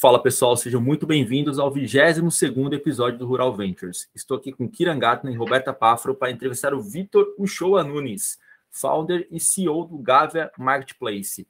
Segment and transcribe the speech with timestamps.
[0.00, 4.08] Fala pessoal, sejam muito bem-vindos ao 22º episódio do Rural Ventures.
[4.14, 8.38] Estou aqui com Kiran Gatner e Roberta Pafro para entrevistar o Vitor Uchoa Nunes,
[8.70, 11.46] founder e CEO do Gavia Marketplace.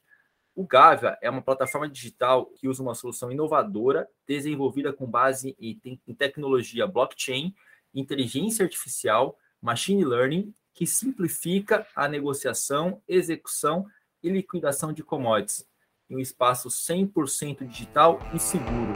[0.52, 6.14] O Gavia é uma plataforma digital que usa uma solução inovadora desenvolvida com base em
[6.17, 7.54] tecnologia blockchain,
[7.94, 13.87] inteligência artificial, machine learning, que simplifica a negociação, execução
[14.21, 15.69] e liquidação de commodities
[16.11, 18.93] em um espaço 100% digital e seguro.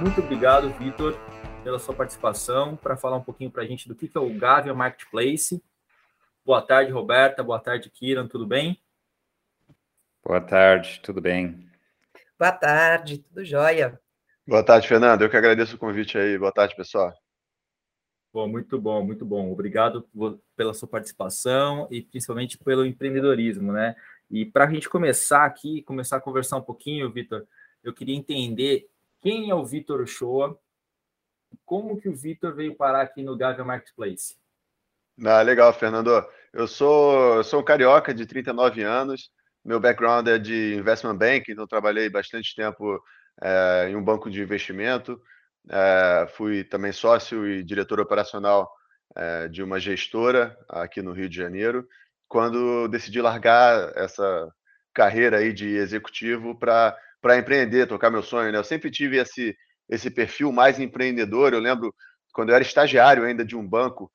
[0.00, 1.16] Muito obrigado, Vitor,
[1.62, 4.74] pela sua participação, para falar um pouquinho para a gente do que é o Gavia
[4.74, 5.62] Marketplace.
[6.44, 7.44] Boa tarde, Roberta.
[7.44, 8.26] Boa tarde, Kiran.
[8.26, 8.82] Tudo bem?
[10.24, 11.70] Boa tarde, tudo bem.
[12.36, 14.00] Boa tarde, tudo jóia.
[14.44, 15.22] Boa tarde, Fernando.
[15.22, 16.36] Eu que agradeço o convite aí.
[16.36, 17.12] Boa tarde, pessoal.
[18.32, 19.52] Bom, muito bom, muito bom.
[19.52, 20.08] Obrigado
[20.56, 23.94] pela sua participação e principalmente pelo empreendedorismo, né?
[24.30, 27.46] E para a gente começar aqui, começar a conversar um pouquinho, Vitor,
[27.84, 28.88] eu queria entender
[29.20, 30.58] quem é o Vitor Ochoa,
[31.66, 34.36] como que o Vitor veio parar aqui no Gavia Marketplace.
[35.22, 36.26] Ah, legal, Fernando.
[36.54, 39.30] Eu sou, sou um carioca de 39 anos.
[39.62, 42.98] Meu background é de investment banking, então trabalhei bastante tempo
[43.42, 45.20] é, em um banco de investimento.
[45.70, 48.70] É, fui também sócio e diretor operacional
[49.16, 51.86] é, de uma gestora aqui no Rio de Janeiro,
[52.28, 54.50] quando decidi largar essa
[54.94, 56.96] carreira aí de executivo para
[57.38, 58.50] empreender, tocar meu sonho.
[58.50, 58.58] Né?
[58.58, 59.56] Eu sempre tive esse,
[59.88, 61.52] esse perfil mais empreendedor.
[61.52, 61.94] Eu lembro
[62.32, 64.10] quando eu era estagiário ainda de um banco,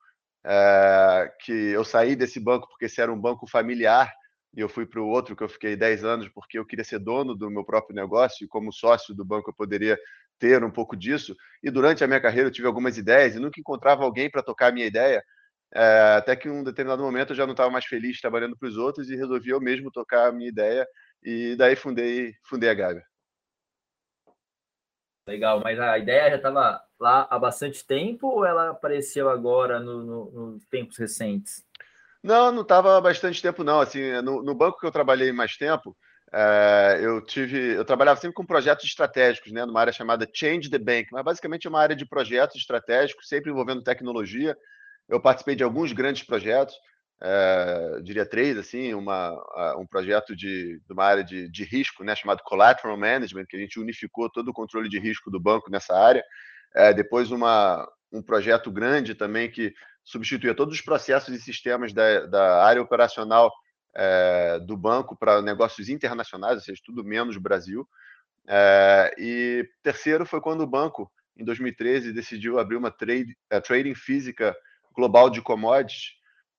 [0.46, 4.14] é, que eu saí desse banco porque esse era um banco familiar
[4.56, 7.00] e eu fui para o outro que eu fiquei 10 anos porque eu queria ser
[7.00, 10.00] dono do meu próprio negócio e como sócio do banco eu poderia
[10.40, 11.36] ter um pouco disso.
[11.64, 14.68] E durante a minha carreira eu tive algumas ideias e nunca encontrava alguém para tocar
[14.68, 15.24] a minha ideia.
[15.74, 18.70] É, até que em um determinado momento eu já não estava mais feliz trabalhando para
[18.70, 20.88] os outros e resolvi eu mesmo tocar a minha ideia
[21.22, 23.04] e daí fundei, fundei a Gávea.
[25.28, 30.06] Legal, mas a ideia já estava lá há bastante tempo ou ela apareceu agora nos
[30.06, 31.66] no, no tempos recentes?
[32.24, 33.82] Não, não estava há bastante tempo, não.
[33.82, 35.96] Assim, no, no, banco que eu trabalhei mais tempo,
[36.34, 40.78] é, eu tive, eu trabalhava sempre com projetos estratégicos, né, numa área chamada Change the
[40.78, 44.56] Bank, mas basicamente é uma área de projetos estratégicos, sempre envolvendo tecnologia.
[45.08, 46.76] Eu participei de alguns grandes projetos,
[47.22, 49.32] é, diria três, assim, uma,
[49.78, 53.60] um projeto de, de uma área de, de risco, né, chamado Collateral Management, que a
[53.60, 56.24] gente unificou todo o controle de risco do banco nessa área.
[56.76, 59.74] É, depois uma, um projeto grande também que
[60.04, 63.52] substituía todos os processos e sistemas da, da área operacional
[63.98, 67.88] é, do banco para negócios internacionais, ou seja, tudo menos Brasil.
[68.48, 73.96] É, e terceiro foi quando o banco, em 2013, decidiu abrir uma trade, uh, trading
[73.96, 74.56] física
[74.96, 76.16] global de commodities.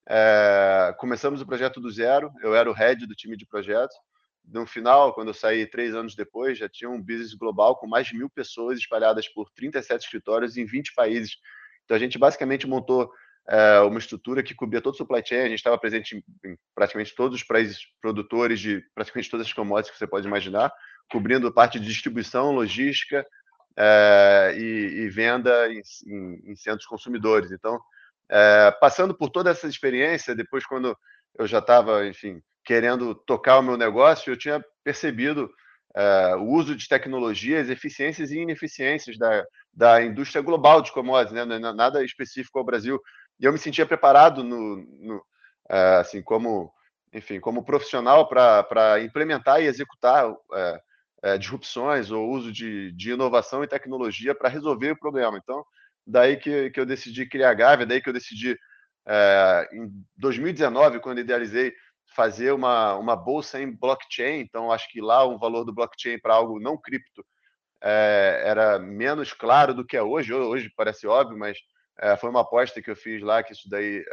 [0.08, 3.96] É, começamos o projeto do zero, eu era o head do time de projetos.
[4.44, 8.06] No final, quando eu saí três anos depois, já tinha um business global com mais
[8.06, 11.36] de mil pessoas espalhadas por 37 escritórios em 20 países.
[11.84, 13.12] Então a gente basicamente montou
[13.48, 15.40] é, uma estrutura que cobria todo o supply chain.
[15.40, 19.52] A gente estava presente em, em, praticamente todos os países produtores de praticamente todas as
[19.52, 20.72] commodities que você pode imaginar,
[21.10, 23.26] cobrindo parte de distribuição, logística
[23.76, 27.50] é, e, e, venda em, em, em, centros consumidores.
[27.50, 27.80] Então,
[28.30, 30.96] é, passando por toda essa experiência, depois quando
[31.36, 35.50] eu já estava, enfim, querendo tocar o meu negócio, eu tinha percebido
[35.96, 39.44] é, o uso de tecnologias, eficiências e ineficiências da,
[39.74, 41.56] da indústria global de commodities, né?
[41.56, 43.00] É nada específico ao Brasil.
[43.40, 45.22] E eu me sentia preparado no, no
[45.68, 46.72] assim como
[47.12, 50.80] enfim como profissional para implementar e executar é,
[51.22, 55.38] é, disrupções ou uso de, de inovação e tecnologia para resolver o problema.
[55.38, 55.64] Então
[56.06, 58.58] daí que, que eu decidi criar a Gávea, daí que eu decidi
[59.06, 61.72] é, em 2019 quando idealizei
[62.14, 64.40] fazer uma, uma bolsa em blockchain.
[64.40, 67.24] Então acho que lá o valor do blockchain para algo não cripto
[67.82, 70.32] é, era menos claro do que é hoje.
[70.34, 71.58] Hoje parece óbvio, mas
[72.00, 74.04] é, foi uma aposta que eu fiz lá que isso daí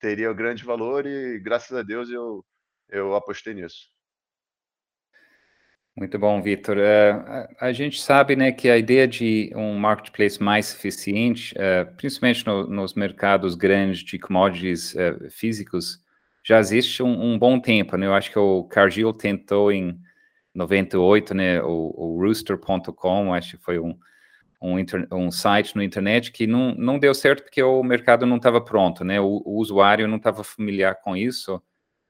[0.00, 2.44] teria grande valor e graças a Deus eu,
[2.88, 3.88] eu apostei nisso.
[5.96, 6.78] Muito bom, Vitor.
[6.78, 12.46] Uh, a, gente sabe né, que a ideia de um marketplace mais eficiente, uh, principalmente
[12.46, 16.02] no, nos mercados grandes de commodities uh, físicos,
[16.42, 17.96] já existe um, um, bom tempo.
[17.96, 18.06] Né?
[18.06, 20.00] Eu acho que o Cargill tentou em
[20.54, 23.98] 98, né, o, o Rooster.com, acho que foi um,
[24.60, 24.76] um,
[25.12, 29.04] um site no internet que não, não deu certo porque o mercado não estava pronto,
[29.04, 29.20] né?
[29.20, 31.62] O, o usuário não estava familiar com isso.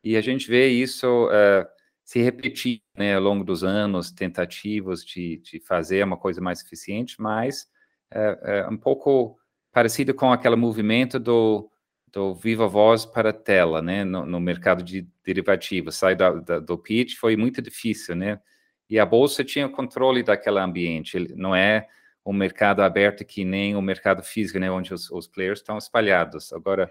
[0.02, 1.66] E a gente vê isso uh,
[2.04, 7.16] se repetir né, ao longo dos anos, tentativas de, de fazer uma coisa mais eficiente,
[7.20, 7.68] mas
[8.10, 9.38] é, é um pouco
[9.72, 11.70] parecido com aquele movimento do,
[12.12, 15.96] do viva voz para tela, né, no, no mercado de derivativos.
[15.96, 18.40] Sai da, da, do pitch foi muito difícil, né?
[18.88, 21.16] E a bolsa tinha controle daquele ambiente.
[21.36, 21.86] Não é
[22.24, 26.52] um mercado aberto que nem o mercado físico, né, onde os, os players estão espalhados.
[26.52, 26.90] Agora,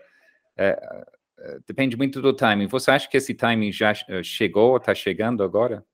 [0.57, 0.77] é,
[1.39, 2.67] é, depende muito do timing.
[2.67, 5.85] Você acha que esse timing já eh, chegou, está chegando agora?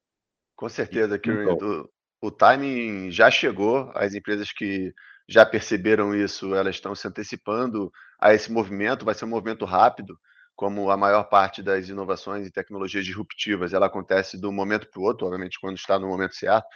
[0.56, 1.90] Com certeza, que o,
[2.22, 3.92] o timing já chegou.
[3.94, 4.94] As empresas que
[5.28, 9.06] já perceberam isso, elas estão se antecipando a esse movimento.
[9.06, 10.18] Vai ser um movimento rápido,
[10.56, 15.02] como a maior parte das inovações e tecnologias disruptivas, ela acontece de um momento para
[15.02, 16.68] o outro, obviamente quando está no momento certo.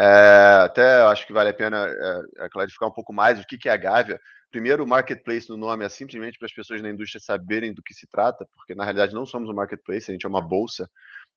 [0.00, 3.58] É, até acho que vale a pena é, é, clarificar um pouco mais o que,
[3.58, 4.20] que é a Gávea.
[4.50, 7.92] Primeiro, o marketplace no nome é simplesmente para as pessoas da indústria saberem do que
[7.92, 10.88] se trata, porque na realidade não somos um marketplace, a gente é uma bolsa,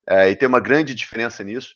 [0.08, 1.74] é, e tem uma grande diferença nisso.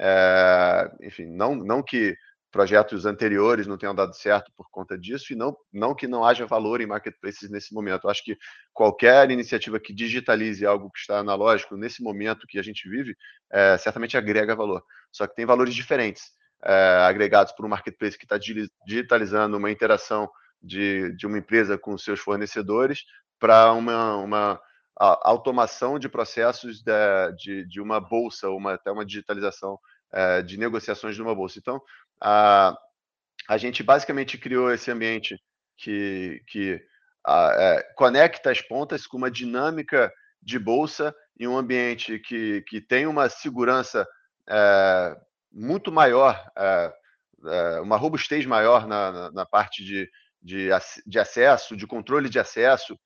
[0.00, 2.16] É, enfim, não, não que
[2.50, 6.46] projetos anteriores não tenham dado certo por conta disso, e não, não que não haja
[6.46, 8.04] valor em marketplaces nesse momento.
[8.04, 8.36] Eu acho que
[8.72, 13.16] qualquer iniciativa que digitalize algo que está analógico nesse momento que a gente vive,
[13.50, 14.82] é, certamente agrega valor.
[15.12, 16.24] Só que tem valores diferentes,
[16.64, 18.38] é, agregados por um marketplace que está
[18.86, 20.28] digitalizando uma interação
[20.62, 23.04] de, de uma empresa com seus fornecedores
[23.38, 24.60] para uma, uma
[24.98, 29.78] automação de processos de, de, de uma bolsa, uma, até uma digitalização
[30.12, 31.58] é, de negociações de uma bolsa.
[31.58, 31.80] Então,
[32.20, 32.76] a,
[33.48, 35.40] a gente basicamente criou esse ambiente
[35.76, 36.80] que, que
[37.24, 40.12] a, é, conecta as pontas com uma dinâmica
[40.42, 44.06] de bolsa em um ambiente que, que tem uma segurança
[44.48, 45.16] é,
[45.52, 50.10] muito maior, é, uma robustez maior na, na, na parte de,
[50.42, 50.68] de,
[51.06, 52.98] de, acesso, de controle de acesso,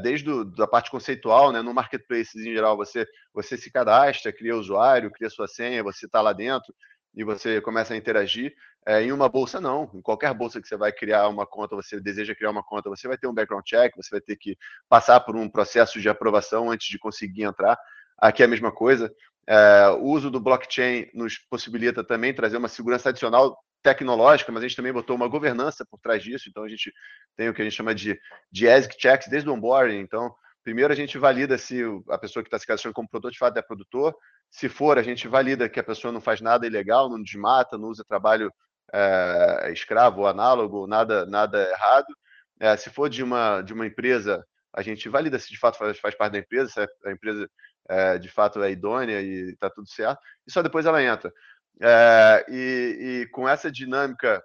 [0.00, 3.04] desde a da parte conceitual, né, no marketplace em geral, você,
[3.34, 6.72] você se cadastra, cria usuário, cria sua senha, você está lá dentro,
[7.16, 8.54] e você começa a interagir.
[8.86, 9.90] É, em uma bolsa, não.
[9.94, 13.08] Em qualquer bolsa que você vai criar uma conta, você deseja criar uma conta, você
[13.08, 14.56] vai ter um background check, você vai ter que
[14.88, 17.76] passar por um processo de aprovação antes de conseguir entrar.
[18.18, 19.12] Aqui é a mesma coisa.
[19.48, 24.68] É, o uso do blockchain nos possibilita também trazer uma segurança adicional tecnológica, mas a
[24.68, 26.48] gente também botou uma governança por trás disso.
[26.48, 26.92] Então, a gente
[27.36, 28.18] tem o que a gente chama de,
[28.52, 29.98] de ASIC checks desde o onboarding.
[29.98, 30.34] Então,
[30.66, 31.80] primeiro a gente valida se
[32.10, 34.12] a pessoa que está se cadastrando como produtor de fato é produtor,
[34.50, 37.86] se for, a gente valida que a pessoa não faz nada ilegal, não desmata, não
[37.86, 38.52] usa trabalho
[38.92, 42.12] é, escravo ou análogo, nada, nada errado.
[42.58, 46.00] É, se for de uma, de uma empresa, a gente valida se de fato faz,
[46.00, 47.48] faz parte da empresa, se a empresa
[47.88, 50.18] é, de fato é idônea e está tudo certo,
[50.48, 51.32] e só depois ela entra.
[52.48, 54.42] E, e com essa dinâmica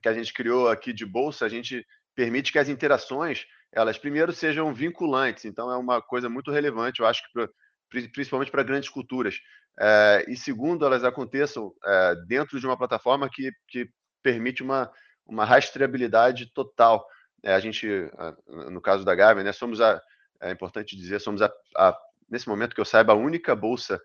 [0.00, 4.32] que a gente criou aqui de bolsa, a gente permite que as interações elas primeiro
[4.32, 5.44] sejam vinculantes.
[5.44, 9.40] Então é uma coisa muito relevante, eu acho que principalmente para grandes culturas.
[9.80, 13.88] É, e segundo, elas aconteçam é, dentro de uma plataforma que, que
[14.22, 14.90] permite uma,
[15.26, 17.06] uma rastreabilidade total.
[17.42, 17.86] É, a gente,
[18.46, 20.00] no caso da Gavin, né, somos a,
[20.40, 21.98] é importante dizer, somos a, a,
[22.30, 24.00] nesse momento que eu saiba, a única bolsa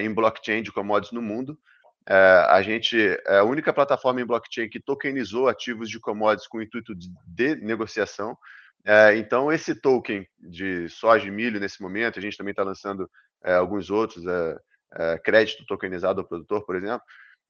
[0.00, 1.58] em blockchain de commodities no mundo.
[2.06, 2.96] É, a gente
[3.26, 7.56] é a única plataforma em blockchain que tokenizou ativos de commodities com intuito de, de
[7.56, 8.36] negociação.
[8.84, 13.10] É, então, esse token de soja e milho nesse momento, a gente também está lançando
[13.42, 14.58] é, alguns outros, é,
[14.96, 17.02] é, crédito tokenizado ao produtor, por exemplo,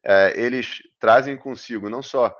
[0.04, 2.34] é, eles trazem consigo não só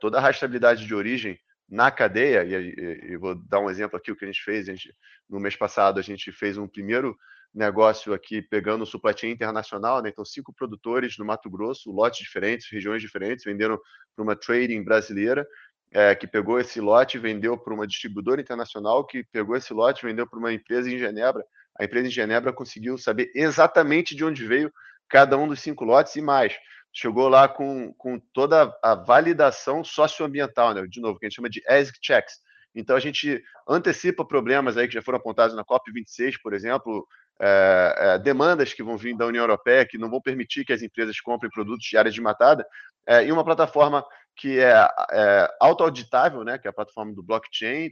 [0.00, 1.36] toda a rastreabilidade de origem
[1.68, 4.68] na cadeia, e, e, e, vou dar um exemplo aqui, o que a gente fez,
[4.68, 4.94] a gente,
[5.28, 7.18] no mês passado a gente fez um primeiro
[7.54, 10.10] negócio aqui pegando o supply chain internacional, né?
[10.10, 13.78] então cinco produtores no Mato Grosso, lotes diferentes, regiões diferentes, venderam
[14.14, 15.46] para uma trading brasileira,
[15.90, 20.04] é, que pegou esse lote e vendeu para uma distribuidora internacional, que pegou esse lote
[20.04, 21.44] e vendeu para uma empresa em Genebra.
[21.78, 24.72] A empresa em Genebra conseguiu saber exatamente de onde veio
[25.08, 26.54] cada um dos cinco lotes e mais.
[26.92, 30.86] Chegou lá com, com toda a validação socioambiental, né?
[30.86, 32.34] de novo, que a gente chama de ASIC checks.
[32.74, 37.06] Então a gente antecipa problemas aí que já foram apontados na COP26, por exemplo,
[37.40, 40.82] é, é, demandas que vão vir da União Europeia que não vão permitir que as
[40.82, 42.66] empresas comprem produtos de áreas de matada,
[43.06, 44.04] é, e uma plataforma
[44.34, 44.72] que é,
[45.12, 47.90] é auto-auditável, né, que é a plataforma do blockchain,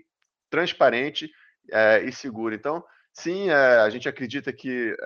[0.50, 1.30] transparente
[2.04, 2.54] e segura.
[2.54, 4.96] Então, sim, a gente acredita que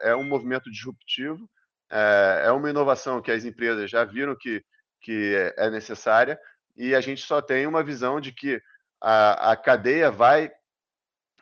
[0.00, 1.48] é, um movimento disruptivo,
[1.88, 4.60] é, uma inovação que as empresas já viram que,
[5.00, 6.36] que é necessária,
[6.76, 8.60] e a gente só tem uma visão de que
[9.00, 10.50] a, a cadeia vai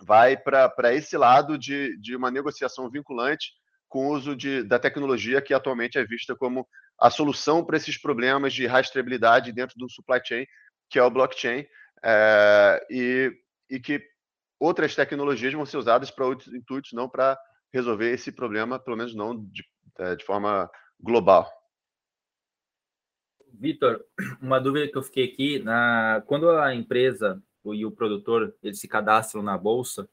[0.01, 3.53] vai para esse lado de, de uma negociação vinculante
[3.89, 6.67] com o uso de, da tecnologia que atualmente é vista como
[7.01, 10.47] a solução para esses problemas de rastreabilidade dentro do supply chain,
[10.91, 11.67] que é o blockchain,
[12.05, 13.33] é, e,
[13.71, 14.03] e que
[14.59, 17.39] outras tecnologias vão ser usadas para outros intuitos, não para
[17.73, 19.65] resolver esse problema, pelo menos não de,
[19.99, 21.51] é, de forma global.
[23.53, 24.05] Vitor,
[24.41, 27.43] uma dúvida que eu fiquei aqui, na, quando a empresa
[27.75, 30.09] e o produtor eles se cadastram na bolsa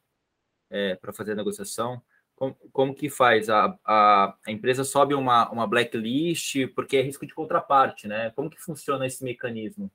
[0.70, 2.02] é, para fazer a negociação,
[2.36, 3.50] como, como que faz?
[3.50, 8.32] A, a, a, empresa sobe uma, uma blacklist porque é risco de contraparte, né?
[8.32, 9.92] Como que funciona esse mecanismo?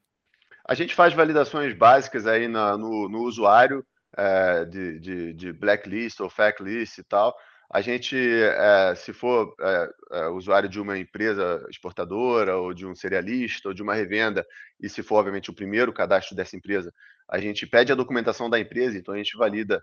[0.64, 3.84] A gente faz validações básicas aí na, no, no usuário
[4.16, 7.36] é, de, de, de, blacklist ou factlist e tal.
[7.70, 12.94] A gente, é, se for é, é, usuário de uma empresa exportadora ou de um
[12.94, 14.46] cerealista ou de uma revenda,
[14.80, 16.92] e se for, obviamente, o primeiro cadastro dessa empresa,
[17.28, 19.82] a gente pede a documentação da empresa, então a gente valida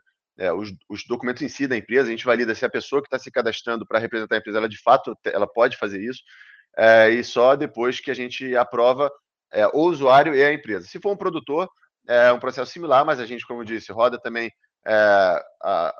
[0.57, 3.19] os, os, documentos em si da empresa, a gente valida se a pessoa que está
[3.19, 6.21] se cadastrando para representar a empresa, ela de fato ela pode fazer isso,
[7.11, 9.09] e só depois que a gente aprova
[9.73, 10.87] o usuário e a empresa.
[10.87, 11.69] Se for um produtor,
[12.07, 14.51] é um processo similar, mas a gente, como eu disse, roda também.
[14.85, 15.95] A,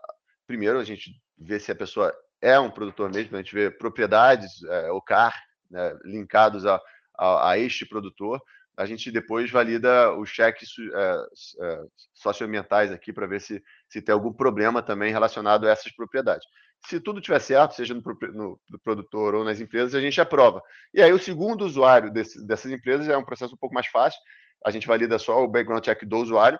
[0.48, 4.63] primeiro, a gente vê se a pessoa é um produtor mesmo, a gente vê propriedades,
[4.63, 5.36] é, CAR,
[5.70, 6.82] né, linkados a,
[7.18, 8.42] a, a este produtor
[8.77, 11.25] a gente depois valida os cheques é,
[11.62, 16.46] é, socioambientais aqui para ver se, se tem algum problema também relacionado a essas propriedades.
[16.88, 18.01] Se tudo tiver certo, seja no,
[18.34, 20.62] no, no produtor ou nas empresas, a gente aprova.
[20.94, 24.20] E aí o segundo usuário desse, dessas empresas é um processo um pouco mais fácil.
[24.63, 26.60] A gente valida só o background check do usuário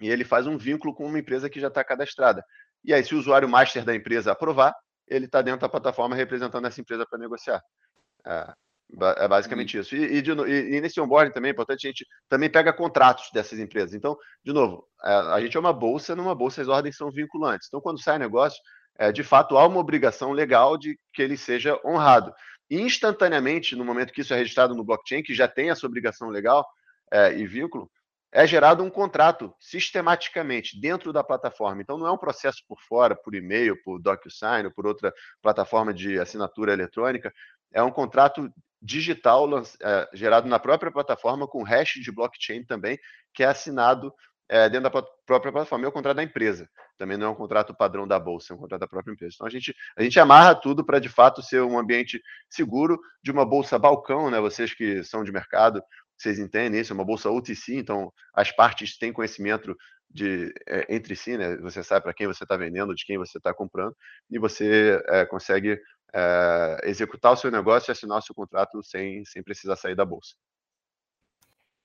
[0.00, 2.44] e ele faz um vínculo com uma empresa que já está cadastrada.
[2.84, 4.74] E aí, se o usuário master da empresa aprovar,
[5.08, 7.60] ele está dentro da plataforma representando essa empresa para negociar.
[8.26, 8.54] É,
[9.18, 9.94] é basicamente isso.
[9.94, 13.30] E, e, de, e, e, nesse onboarding também é importante, a gente também pega contratos
[13.32, 13.94] dessas empresas.
[13.94, 17.10] Então, de novo, a, é, a gente é uma bolsa, numa bolsa as ordens são
[17.10, 17.68] vinculantes.
[17.68, 18.60] Então, quando sai negócio,
[18.98, 22.32] é, de fato há uma obrigação legal de que ele seja honrado.
[22.68, 26.28] E instantaneamente, no momento que isso é registrado no blockchain, que já tem essa obrigação
[26.28, 26.64] legal
[27.12, 27.90] é, e vínculo,
[28.32, 31.82] é gerado um contrato sistematicamente dentro da plataforma.
[31.82, 35.92] Então, não é um processo por fora, por e-mail, por DocuSign ou por outra plataforma
[35.92, 37.32] de assinatura eletrônica.
[37.72, 42.98] É um contrato digital é, gerado na própria plataforma com hash de blockchain também,
[43.34, 44.12] que é assinado
[44.48, 45.84] é, dentro da própria plataforma.
[45.84, 46.68] É o contrato da empresa.
[46.96, 49.34] Também não é um contrato padrão da bolsa, é um contrato da própria empresa.
[49.34, 53.30] Então a gente, a gente amarra tudo para de fato ser um ambiente seguro de
[53.30, 54.40] uma bolsa balcão, né?
[54.40, 55.82] Vocês que são de mercado,
[56.20, 59.74] vocês entendem isso, é uma bolsa OTC, então as partes têm conhecimento
[60.10, 61.56] de é, entre si, né?
[61.58, 63.96] Você sabe para quem você está vendendo, de quem você está comprando,
[64.30, 65.80] e você é, consegue
[66.12, 70.04] é, executar o seu negócio e assinar o seu contrato sem, sem precisar sair da
[70.04, 70.34] bolsa.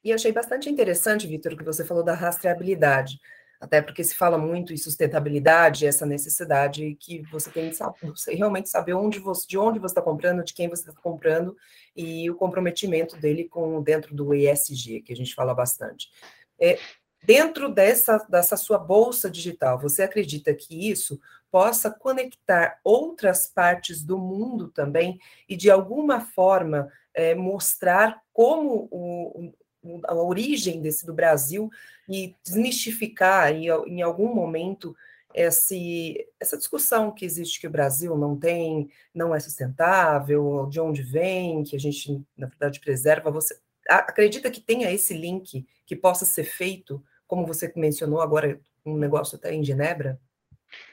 [0.04, 3.18] E achei bastante interessante, Vitor, o que você falou da rastreabilidade,
[3.66, 8.70] até porque se fala muito em sustentabilidade, essa necessidade que você tem de saber, realmente
[8.70, 11.58] saber onde você, de onde você está comprando, de quem você está comprando
[11.96, 16.12] e o comprometimento dele com dentro do ESG, que a gente fala bastante.
[16.60, 16.78] É,
[17.24, 21.20] dentro dessa, dessa sua bolsa digital, você acredita que isso
[21.50, 25.18] possa conectar outras partes do mundo também
[25.50, 29.52] e, de alguma forma, é, mostrar como o,
[30.06, 31.70] a origem desse do Brasil
[32.08, 34.96] e desmistificar em, em algum momento
[35.34, 41.04] esse, essa discussão que existe que o Brasil não tem, não é sustentável, de onde
[41.04, 43.30] vem, que a gente, na verdade, preserva.
[43.32, 48.96] Você acredita que tenha esse link que possa ser feito, como você mencionou agora, um
[48.96, 50.20] negócio até em Genebra?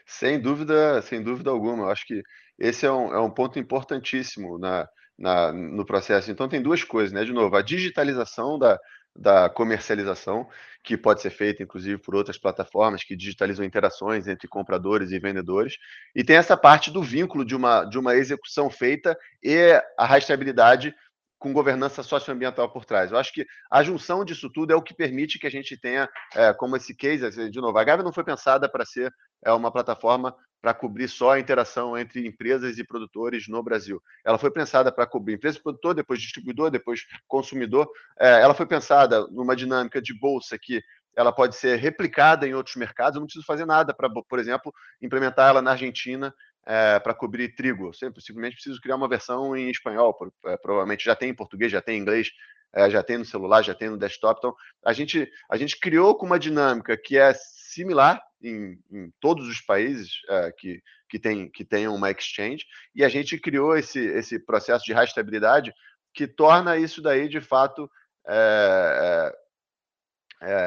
[0.04, 1.84] Sem dúvida, sem dúvida alguma.
[1.84, 2.22] Eu acho que
[2.58, 4.88] esse é um, é um ponto importantíssimo na,
[5.22, 6.32] na, no processo.
[6.32, 7.24] Então, tem duas coisas, né?
[7.24, 8.78] De novo, a digitalização da,
[9.14, 10.48] da comercialização,
[10.82, 15.76] que pode ser feita, inclusive, por outras plataformas que digitalizam interações entre compradores e vendedores.
[16.12, 20.92] E tem essa parte do vínculo de uma, de uma execução feita e a rastreabilidade
[21.42, 23.10] com governança socioambiental por trás.
[23.10, 26.08] Eu acho que a junção disso tudo é o que permite que a gente tenha,
[26.36, 29.12] é, como esse case, de novo, a Gávea não foi pensada para ser
[29.44, 30.32] é, uma plataforma
[30.62, 34.00] para cobrir só a interação entre empresas e produtores no Brasil.
[34.24, 37.90] Ela foi pensada para cobrir empresa e produtor, depois distribuidor, depois consumidor.
[38.16, 40.80] É, ela foi pensada numa dinâmica de bolsa que
[41.16, 43.16] ela pode ser replicada em outros mercados.
[43.16, 46.32] Eu não preciso fazer nada para, por exemplo, implementar ela na Argentina
[46.66, 47.88] é, para cobrir trigo.
[47.88, 50.16] Eu simplesmente preciso criar uma versão em espanhol,
[50.46, 52.30] é, provavelmente já tem em português, já tem em inglês,
[52.72, 54.38] é, já tem no celular, já tem no desktop.
[54.38, 54.54] Então,
[54.84, 59.60] a gente, a gente criou com uma dinâmica que é similar em, em todos os
[59.60, 62.64] países é, que, que, tem, que tenham uma exchange,
[62.94, 65.72] e a gente criou esse, esse processo de rastreabilidade
[66.14, 67.90] que torna isso daí, de fato,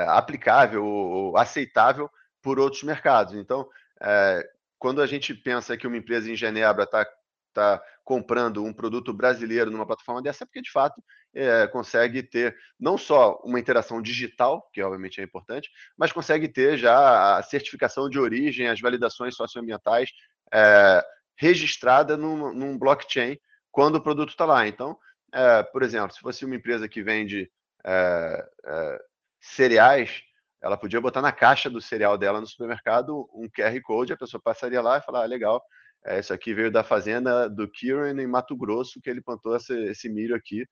[0.08, 2.10] aplicável ou aceitável
[2.42, 3.36] por outros mercados.
[3.36, 3.68] Então,
[4.02, 4.44] é,
[4.86, 7.08] quando a gente pensa que uma empresa em Genebra está
[7.52, 12.56] tá comprando um produto brasileiro numa plataforma dessa, é porque de fato é, consegue ter
[12.80, 18.08] não só uma interação digital, que obviamente é importante, mas consegue ter já a certificação
[18.08, 20.12] de origem, as validações socioambientais
[20.54, 21.04] é,
[21.36, 23.40] registrada num, num, blockchain
[23.72, 24.68] quando o produto está lá.
[24.68, 24.96] Então,
[25.34, 27.52] é, por exemplo, se fosse uma empresa que vende
[27.84, 29.00] é, é,
[29.42, 30.22] cereais,
[30.66, 34.42] ela podia botar na caixa do cereal dela no supermercado um QR Code, a pessoa
[34.44, 35.64] passaria lá e falar, ah, legal,
[36.04, 39.74] é, isso aqui veio da fazenda do Kieran em Mato Grosso, que ele plantou esse,
[39.86, 40.66] esse milho aqui.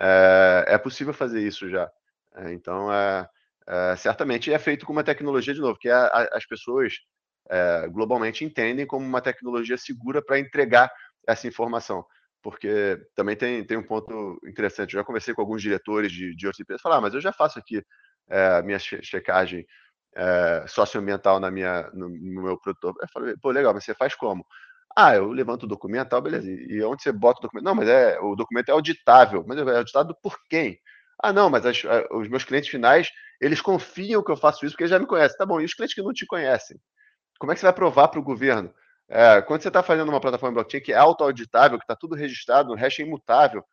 [0.00, 1.90] É, é, possível fazer isso já.
[2.36, 3.28] É, então, é,
[3.66, 6.94] é certamente é feito com uma tecnologia, de novo, que a, a, as pessoas
[7.50, 10.90] é, globalmente entendem como uma tecnologia segura para entregar
[11.28, 12.02] essa informação.
[12.42, 14.94] Porque também tem, tem um ponto interessante.
[14.94, 17.32] Eu já conversei com alguns diretores de, de outras empresas, falar, ah, mas eu já
[17.32, 17.82] faço aqui
[18.28, 19.66] é, minha checagem
[20.14, 22.94] é, socioambiental na minha, no, no, meu produtor.
[23.00, 24.46] Eu falei, pô, legal, mas você faz como?
[24.96, 26.48] Ah, eu levanto o documento, tal, beleza.
[26.48, 27.64] E onde você bota o documento?
[27.64, 29.44] Não, mas é o documento é auditável.
[29.46, 30.78] Mas é auditado por quem?
[31.22, 34.84] Ah, não, mas as, os meus clientes finais, eles confiam que eu faço isso porque
[34.84, 35.36] eles já me conhecem.
[35.36, 36.78] Tá bom, e os clientes que não te conhecem?
[37.38, 38.72] Como é que você vai provar para o governo?
[39.08, 42.72] É, quando você está fazendo uma plataforma blockchain que é auto-auditável, que está tudo registrado,
[42.72, 43.64] o hash é imutável,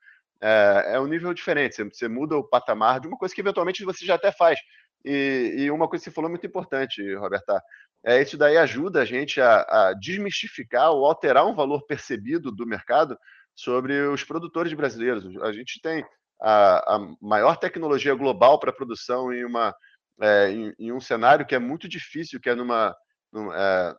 [0.41, 1.75] é, é um nível diferente.
[1.75, 4.59] Você, você, muda o patamar de uma coisa que eventualmente você já até faz.
[5.05, 7.61] E, e uma coisa que você falou muito importante, Roberta,
[8.03, 12.65] é isso daí ajuda a gente a, a, desmistificar ou alterar um valor percebido do
[12.65, 13.17] mercado
[13.55, 15.25] sobre os produtores brasileiros.
[15.43, 16.03] A gente tem
[16.41, 19.75] a, a maior tecnologia global para produção em, uma,
[20.19, 22.95] é, em, em, um cenário que é muito difícil, que é numa,
[23.31, 23.95] num, é,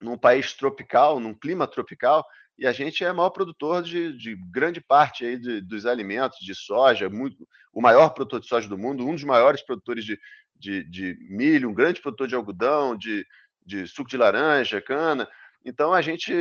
[0.00, 2.24] num país tropical, num clima tropical,
[2.58, 6.54] e a gente é maior produtor de, de grande parte aí de, dos alimentos, de
[6.54, 10.18] soja, muito, o maior produtor de soja do mundo, um dos maiores produtores de,
[10.56, 13.26] de, de milho, um grande produtor de algodão, de,
[13.66, 15.28] de suco de laranja, cana.
[15.64, 16.32] Então a gente,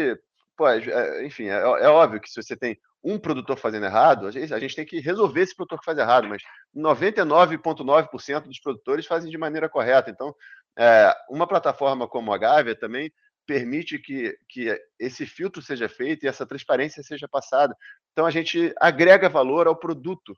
[0.55, 4.27] pô, é, é, enfim, é, é, óbvio que se você tem um produtor fazendo errado,
[4.27, 6.41] a gente, a gente tem que resolver esse produtor que faz errado, mas
[6.75, 10.09] 99,9% dos produtores fazem de maneira correta.
[10.09, 10.33] Então,
[10.77, 13.11] é, uma plataforma como a Gávea também
[13.45, 17.75] permite que, que esse filtro seja feito e essa transparência seja passada.
[18.11, 20.37] Então, a gente agrega valor ao produto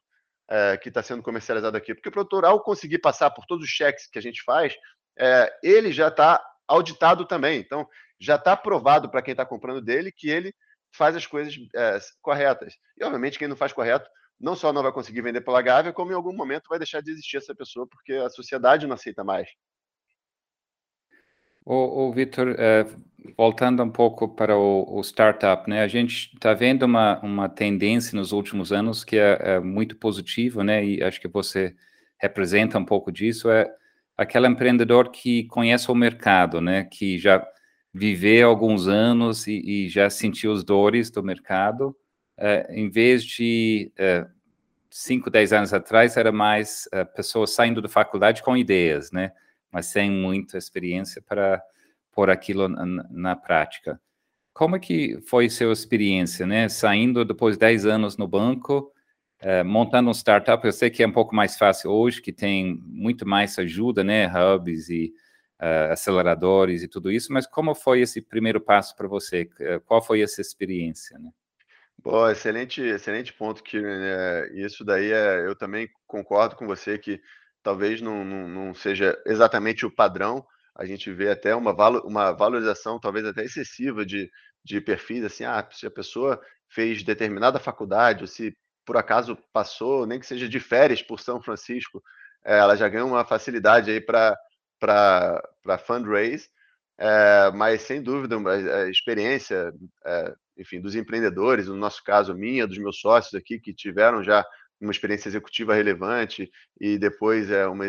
[0.49, 1.93] é, que está sendo comercializado aqui.
[1.93, 4.75] Porque o produtor, ao conseguir passar por todos os cheques que a gente faz,
[5.17, 7.59] é, ele já está auditado também.
[7.59, 7.87] Então,
[8.19, 10.53] já está provado para quem está comprando dele que ele
[10.95, 12.75] faz as coisas é, corretas.
[12.97, 14.09] E, obviamente, quem não faz correto
[14.39, 17.11] não só não vai conseguir vender pela Gávea, como em algum momento vai deixar de
[17.11, 19.49] existir essa pessoa, porque a sociedade não aceita mais.
[21.65, 22.85] O, o Vitor, é,
[23.35, 25.81] voltando um pouco para o, o, startup, né?
[25.81, 30.63] A gente está vendo uma, uma tendência nos últimos anos que é, é, muito positiva,
[30.63, 30.85] né?
[30.85, 31.75] E acho que você
[32.17, 33.67] representa um pouco disso, é
[34.15, 36.83] aquele empreendedor que conhece o mercado, né?
[36.85, 37.45] Que já
[37.93, 41.95] viveu alguns anos e, e já sentiu as dores do mercado,
[42.37, 44.27] é, em vez de é,
[44.89, 49.31] 5, 10 anos atrás, era mais é, pessoas saindo da faculdade com ideias, né?
[49.75, 51.61] Mas sem muita experiência para
[52.13, 53.99] pôr aquilo na, na, prática.
[54.53, 56.69] Como é que foi sua experiência, né?
[56.69, 58.89] Saindo depois de 10 anos no banco,
[59.41, 62.81] eh, montando um startup, eu sei que é um pouco mais fácil hoje, que tem
[62.85, 64.27] muito mais ajuda, né?
[64.27, 65.13] Hubs e
[65.61, 69.49] uh, aceleradores e tudo isso, mas como foi esse primeiro passo para você?
[69.59, 71.31] Eh, qual foi essa experiência, né?
[72.01, 73.99] Bom, excelente, excelente ponto, Kieran.
[74.01, 77.19] É, isso daí é, eu também concordo com você que
[77.65, 80.45] talvez não, não, não, seja exatamente o padrão.
[80.75, 84.29] A gente vê até uma, valo, uma valorização, talvez até excessiva, de,
[84.63, 90.05] de perfis, assim, ah, se a pessoa fez determinada faculdade, ou se por acaso passou,
[90.05, 92.03] nem que seja de férias por São Francisco,
[92.45, 94.37] é, ela já ganha uma facilidade aí para
[95.87, 96.47] fundraise,
[96.99, 99.73] é, mas sem dúvida a experiência,
[100.05, 104.45] é, enfim, dos empreendedores, no nosso caso minha, dos meus sócios aqui que tiveram já
[104.79, 107.85] uma experiência executiva relevante e depois é uma,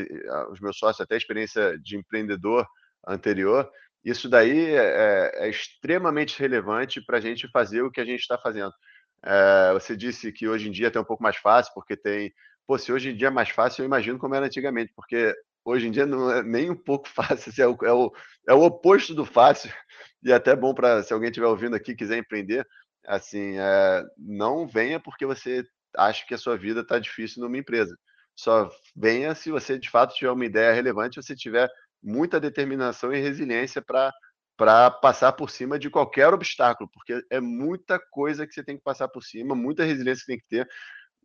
[0.51, 2.67] os meus sócios até experiência de empreendedor
[3.07, 3.71] anterior,
[4.07, 8.21] isso daí é, é, é extremamente relevante para a gente fazer o que a gente
[8.21, 8.73] está fazendo.
[9.25, 12.33] É, você disse que hoje em dia tem um pouco mais fácil, porque tem.
[12.67, 15.89] Pô, se hoje em dia é mais fácil, eu imagino como era antigamente, porque hoje
[15.89, 18.13] em dia não é nem um pouco fácil, assim, é, o, é, o,
[18.49, 19.73] é o oposto do fácil,
[20.23, 22.65] e é até bom para se alguém estiver ouvindo aqui quiser empreender,
[23.05, 25.65] assim, é, não venha porque você
[25.97, 27.97] acha que a sua vida está difícil numa empresa.
[28.35, 31.71] Só venha se você de fato tiver uma ideia relevante, você tiver
[32.03, 34.13] muita determinação e resiliência para
[34.57, 38.83] para passar por cima de qualquer obstáculo, porque é muita coisa que você tem que
[38.83, 40.69] passar por cima, muita resiliência que tem que ter.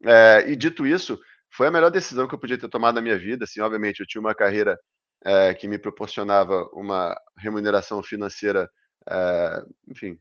[0.04, 1.18] É, e dito isso,
[1.50, 3.46] foi a melhor decisão que eu podia ter tomado na minha vida.
[3.46, 4.78] Assim, obviamente, eu tinha uma carreira
[5.24, 8.70] é, que me proporcionava uma remuneração financeira,
[9.10, 10.20] é, enfim,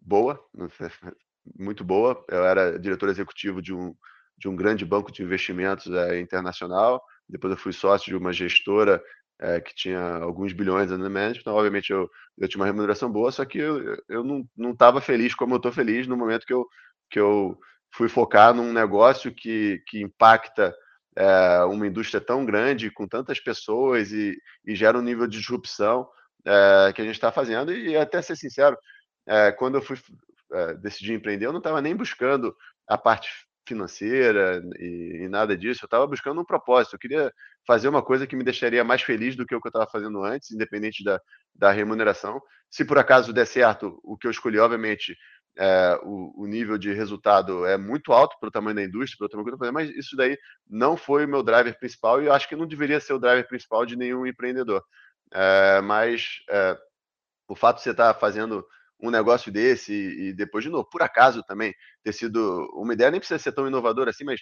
[0.00, 0.44] boa,
[1.58, 2.24] muito boa.
[2.28, 3.94] Eu era diretor executivo de um,
[4.38, 7.02] de um grande banco de investimentos é, internacional.
[7.28, 9.02] Depois eu fui sócio de uma gestora
[9.40, 11.40] é, que tinha alguns bilhões under management.
[11.40, 14.24] Então, obviamente, eu, eu tinha uma remuneração boa, só que eu, eu
[14.56, 16.66] não estava feliz como eu estou feliz no momento que eu,
[17.10, 17.58] que eu
[17.92, 20.74] fui focar num negócio que, que impacta
[21.16, 26.08] é, uma indústria tão grande, com tantas pessoas e, e gera um nível de disrupção
[26.44, 27.72] é, que a gente está fazendo.
[27.72, 28.76] E até ser sincero,
[29.26, 29.96] é, quando eu fui
[30.54, 32.54] é, decidir empreender, eu não estava nem buscando
[32.86, 33.28] a parte
[33.66, 35.84] financeira e, e nada disso.
[35.84, 36.94] Eu estava buscando um propósito.
[36.94, 37.32] Eu queria
[37.66, 40.22] fazer uma coisa que me deixaria mais feliz do que o que eu estava fazendo
[40.22, 41.20] antes, independente da,
[41.54, 42.40] da remuneração.
[42.70, 45.16] Se por acaso der certo, o que eu escolhi, obviamente,
[45.56, 49.26] é, o, o, nível de resultado é muito alto para o tamanho da indústria, para
[49.26, 50.36] o tamanho que eu fazendo, mas isso daí
[50.68, 53.46] não foi o meu driver principal e eu acho que não deveria ser o driver
[53.46, 54.82] principal de nenhum empreendedor.
[55.32, 56.76] É, mas é,
[57.48, 58.66] o fato de você estar fazendo
[59.00, 63.10] um negócio desse e, e, depois, de novo, por acaso também ter sido uma ideia,
[63.10, 64.40] nem precisa ser tão inovadora assim, mas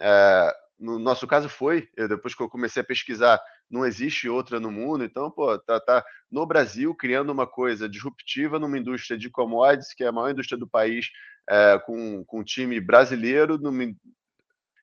[0.00, 4.60] é, no nosso caso foi, eu, depois que eu comecei a pesquisar, não existe outra
[4.60, 9.28] no mundo, então, pô, tá, tá no Brasil criando uma coisa disruptiva numa indústria de
[9.28, 11.08] commodities, que é a maior indústria do país,
[11.48, 13.58] é, com, com um time brasileiro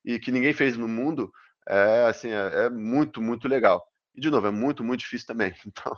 [0.03, 1.31] e que ninguém fez no mundo,
[1.67, 3.83] é, assim, é, é muito, muito legal.
[4.15, 5.53] E, de novo, é muito, muito difícil também.
[5.65, 5.93] Então,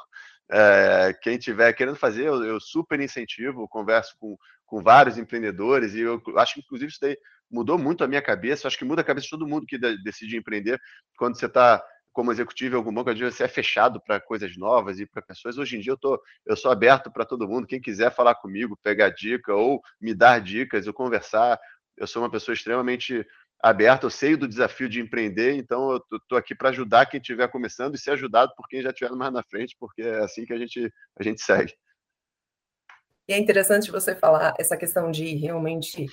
[0.51, 6.01] é, quem tiver querendo fazer, eu, eu, super incentivo, converso com, com vários empreendedores e
[6.01, 7.17] eu acho que, inclusive, isso daí
[7.49, 8.67] mudou muito a minha cabeça.
[8.67, 10.79] Acho que muda a cabeça de todo mundo que decide empreender.
[11.17, 11.83] Quando você está
[12.13, 15.21] como executivo em algum banco, às vezes você é fechado para coisas novas e para
[15.21, 15.57] pessoas.
[15.57, 17.67] Hoje em dia eu, tô, eu sou aberto para todo mundo.
[17.67, 21.59] Quem quiser falar comigo, pegar dica ou me dar dicas, eu conversar.
[21.95, 23.25] Eu sou uma pessoa extremamente
[23.59, 27.47] aberto, eu sei do desafio de empreender, então eu estou aqui para ajudar quem estiver
[27.47, 30.53] começando e ser ajudado por quem já estiver mais na frente, porque é assim que
[30.53, 31.73] a gente, a gente segue.
[33.27, 36.07] E é interessante você falar essa questão de realmente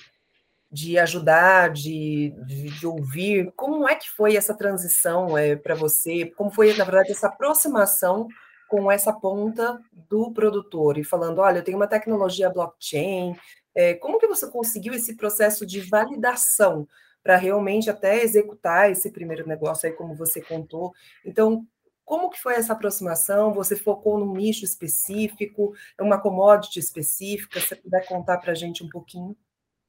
[0.71, 3.53] de ajudar, de, de, de ouvir.
[3.55, 6.25] Como é que foi essa transição é, para você?
[6.35, 8.27] Como foi, na verdade, essa aproximação
[8.67, 13.35] com essa ponta do produtor e falando, olha, eu tenho uma tecnologia blockchain.
[13.73, 16.85] É, como que você conseguiu esse processo de validação
[17.25, 20.93] para realmente até executar esse primeiro negócio aí, como você contou.
[21.25, 21.65] Então,
[22.05, 23.51] como que foi essa aproximação?
[23.51, 27.59] Você focou num nicho específico, uma commodity específica?
[27.59, 29.35] Se você puder contar para a gente um pouquinho.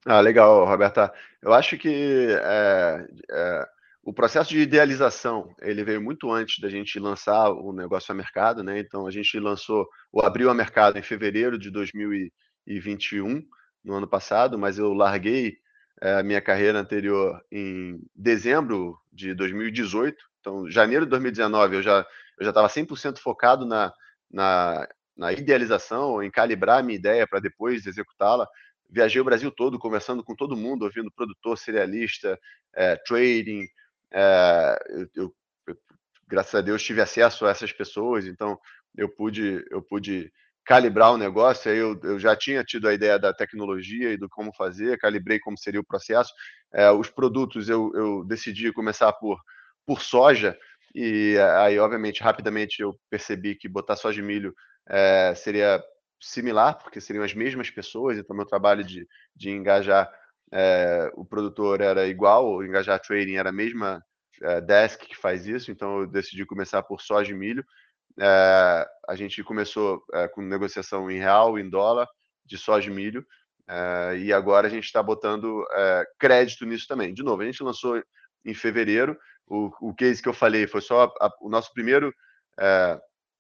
[0.07, 1.12] Ah, legal, Roberta.
[1.42, 3.68] Eu acho que é, é,
[4.03, 8.62] o processo de idealização ele veio muito antes da gente lançar o negócio a mercado,
[8.62, 8.79] né?
[8.79, 13.42] Então a gente lançou o abriu a mercado em fevereiro de 2021,
[13.85, 15.59] no ano passado, mas eu larguei
[16.00, 20.16] a minha carreira anterior em dezembro de 2018.
[20.40, 22.06] Então, janeiro de 2019, eu já
[22.38, 23.92] eu já estava 100% focado na,
[24.30, 28.46] na, na idealização, em calibrar a minha ideia para depois executá-la.
[28.90, 32.38] Viajei o Brasil todo, conversando com todo mundo, ouvindo produtor, serialista,
[32.74, 33.66] é, trading.
[34.12, 35.35] É, eu, eu,
[35.68, 35.78] eu,
[36.28, 38.59] graças a Deus, tive acesso a essas pessoas, então
[38.96, 40.30] eu pude, eu pude
[40.66, 41.70] calibrar o negócio.
[41.70, 45.57] Eu, eu, já tinha tido a ideia da tecnologia e do como fazer, calibrei como
[45.57, 46.33] seria o processo.
[46.74, 49.38] É, os produtos eu, eu decidi começar por,
[49.87, 50.59] por soja,
[50.94, 54.55] e aí, obviamente, rapidamente eu percebi que botar soja e milho
[54.88, 55.83] é, seria
[56.20, 60.11] similar, porque seriam as mesmas pessoas, então meu trabalho de, de engajar
[60.52, 64.02] é, o produtor era igual, engajar trading era a mesma
[64.42, 67.64] é, desk que faz isso, então eu decidi começar por soja e milho.
[68.18, 72.09] É, a gente começou é, com negociação em real, em dólar,
[72.44, 73.26] de soja e milho,
[73.68, 75.64] é, e agora a gente está botando
[76.18, 77.12] crédito nisso também.
[77.12, 78.02] De novo, a gente lançou
[78.44, 82.12] em fevereiro, o, o case que eu falei foi só a, a, o nosso primeiro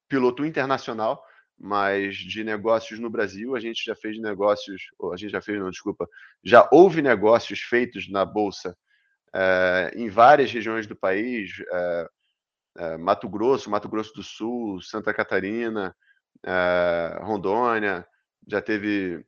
[0.08, 1.22] piloto internacional,
[1.58, 5.70] mas de negócios no Brasil, a gente já fez negócios, a gente já fez, não,
[5.70, 6.06] desculpa,
[6.44, 8.76] já houve negócios feitos na Bolsa
[9.94, 11.50] em várias regiões do país,
[12.76, 15.94] é, Mato Grosso, Mato Grosso do Sul, Santa Catarina,
[16.44, 18.06] é, Rondônia,
[18.46, 19.24] já teve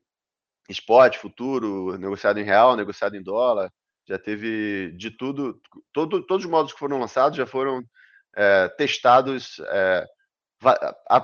[0.68, 3.72] spot, futuro, negociado em real, negociado em dólar,
[4.06, 5.60] já teve de tudo,
[5.92, 7.82] todo, todos os modos que foram lançados já foram
[8.36, 9.60] é, testados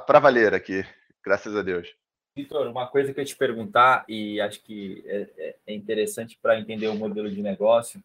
[0.07, 0.85] para valer aqui,
[1.25, 1.95] graças a Deus.
[2.37, 6.89] Vitor, uma coisa que eu te perguntar, e acho que é, é interessante para entender
[6.89, 8.03] o modelo de negócio,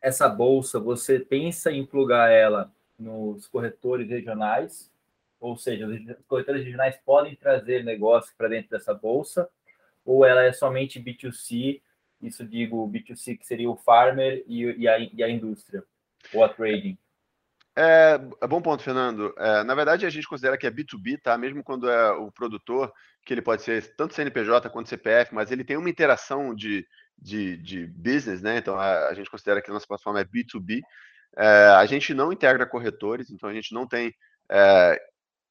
[0.00, 4.90] essa bolsa, você pensa em plugar ela nos corretores regionais,
[5.40, 9.48] ou seja, os corretores regionais podem trazer negócio para dentro dessa bolsa,
[10.04, 11.82] ou ela é somente B2C,
[12.20, 15.82] isso digo B2C que seria o farmer e, e, a, e a indústria,
[16.32, 16.96] ou a trading?
[17.76, 19.34] É, é bom ponto, Fernando.
[19.36, 21.36] É, na verdade, a gente considera que é B2B, tá?
[21.38, 22.92] Mesmo quando é o produtor,
[23.24, 26.86] que ele pode ser tanto CNPJ quanto CPF, mas ele tem uma interação de,
[27.18, 28.58] de, de business, né?
[28.58, 30.80] Então a, a gente considera que a nossa plataforma é B2B.
[31.36, 34.14] É, a gente não integra corretores, então a gente não tem
[34.50, 35.00] é,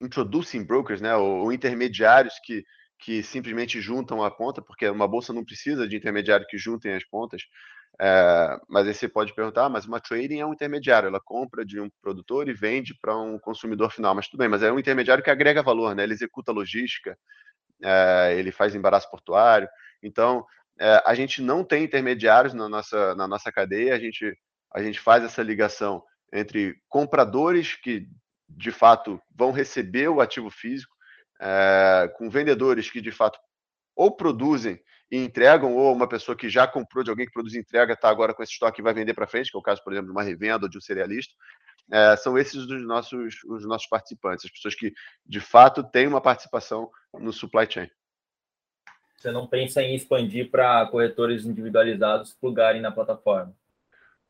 [0.02, 2.64] introducing brokers, né, ou, ou, intermediários que,
[3.00, 7.04] que simplesmente juntam a ponta, porque uma bolsa não precisa de intermediário que juntem as
[7.04, 7.42] pontas.
[8.00, 11.66] É, mas aí você pode perguntar, ah, mas uma trading é um intermediário, ela compra
[11.66, 14.16] de um produtor e vende para um consumidor final.
[14.16, 16.04] Mas tudo bem, mas é um intermediário que agrega valor, né?
[16.04, 17.18] Ele executa logística,
[17.84, 19.68] é, ele faz embaraço portuário.
[20.02, 20.46] Então,
[20.80, 24.36] é, a gente não tem intermediários na nossa, na nossa cadeia, a gente,
[24.74, 26.04] a gente faz essa ligação
[26.34, 28.08] entre compradores que
[28.50, 30.94] de fato vão receber o ativo físico,
[31.42, 33.40] é, com vendedores que de fato
[33.96, 34.82] ou produzem
[35.12, 38.10] e entregam, ou uma pessoa que já comprou de alguém que produz e entrega está
[38.10, 40.08] agora com esse estoque e vai vender para frente, que é o caso, por exemplo,
[40.08, 41.34] de uma revenda ou de um cerealista.
[41.92, 44.94] É, são esses os nossos, os nossos participantes, as pessoas que
[45.26, 47.90] de fato têm uma participação no supply chain.
[49.18, 53.54] Você não pensa em expandir para corretores individualizados plugarem na plataforma?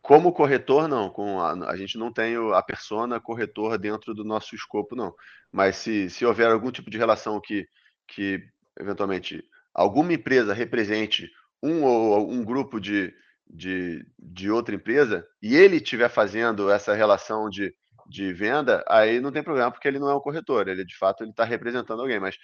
[0.01, 1.09] Como corretor, não.
[1.09, 5.13] Com a, a, gente não tem a persona corretor dentro do nosso escopo, não.
[5.51, 7.67] Mas se, se houver algum tipo de relação que,
[8.07, 8.43] que,
[8.79, 11.29] eventualmente, alguma empresa represente
[11.61, 13.13] um ou um grupo de,
[13.47, 17.73] de, de outra empresa e ele estiver fazendo essa relação de,
[18.07, 20.67] de venda, aí não tem problema, porque ele não é um corretor.
[20.67, 22.19] Ele, de fato, ele está representando alguém.
[22.19, 22.37] Mas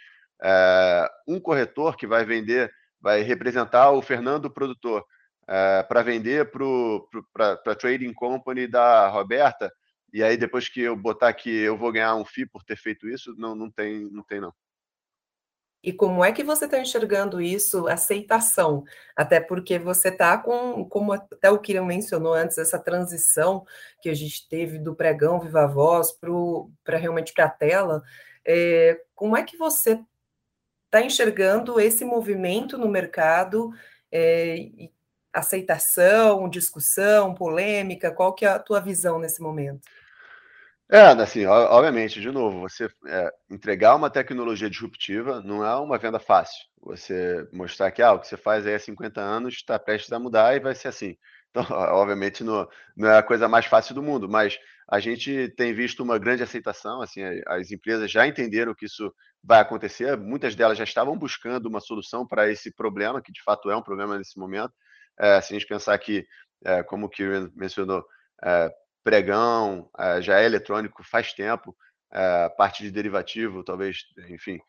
[0.44, 5.04] é, um corretor que vai vender, vai representar o Fernando produtor
[5.48, 9.72] é, para vender para a trading company da Roberta,
[10.12, 13.08] e aí depois que eu botar que eu vou ganhar um FII por ter feito
[13.08, 14.54] isso, não, não tem, não tem não.
[15.84, 18.84] E como é que você está enxergando isso, aceitação?
[19.16, 23.66] Até porque você está com, como até o Kirian mencionou antes, essa transição
[24.02, 26.12] que a gente teve do pregão Viva Voz
[26.84, 28.04] para realmente para a tela.
[28.44, 30.04] É, como é que você
[30.86, 33.72] está enxergando esse movimento no mercado
[34.12, 34.92] é, e
[35.40, 38.12] aceitação, discussão, polêmica?
[38.12, 39.82] Qual que é a tua visão nesse momento?
[40.90, 46.18] É, assim, obviamente, de novo, você é, entregar uma tecnologia disruptiva não é uma venda
[46.18, 46.64] fácil.
[46.82, 50.20] Você mostrar que ah, o que você faz aí há 50 anos está prestes a
[50.20, 51.18] mudar e vai ser assim.
[51.52, 54.58] Então, obviamente, não, não é a coisa mais fácil do mundo, mas
[54.90, 59.60] a gente tem visto uma grande aceitação, assim, as empresas já entenderam que isso vai
[59.60, 63.76] acontecer, muitas delas já estavam buscando uma solução para esse problema, que de fato é
[63.76, 64.74] um problema nesse momento,
[65.42, 66.28] se a gente pensar que,
[66.66, 68.06] é, como o Kieran mencionou,
[68.44, 68.72] é,
[69.04, 69.90] pregão
[70.22, 71.76] já é eletrônico faz tempo,
[72.12, 74.00] é, parte de derivativo talvez,
[74.30, 74.60] enfim,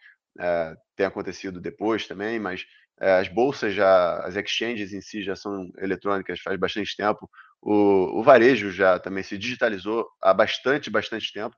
[0.97, 2.65] tenha acontecido depois também, mas
[3.01, 7.29] as bolsas já, as exchanges em si já são eletrônicas faz bastante tempo,
[7.61, 11.57] o, o varejo já também se digitalizou há bastante, bastante tempo,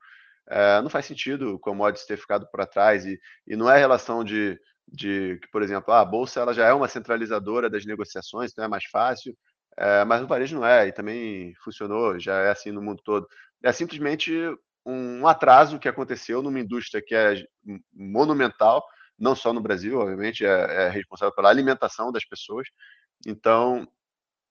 [0.83, 4.59] não faz sentido o commodities ter ficado para trás e, e não é relação de
[4.91, 8.67] de que, por exemplo, a bolsa ela já é uma centralizadora das negociações, então é
[8.67, 9.35] mais fácil,
[9.77, 13.27] é, mas o varejo não é, e também funcionou, já é assim no mundo todo.
[13.63, 14.33] É simplesmente
[14.85, 17.35] um atraso que aconteceu numa indústria que é
[17.93, 18.83] monumental,
[19.17, 22.67] não só no Brasil, obviamente, é, é responsável pela alimentação das pessoas.
[23.25, 23.87] Então,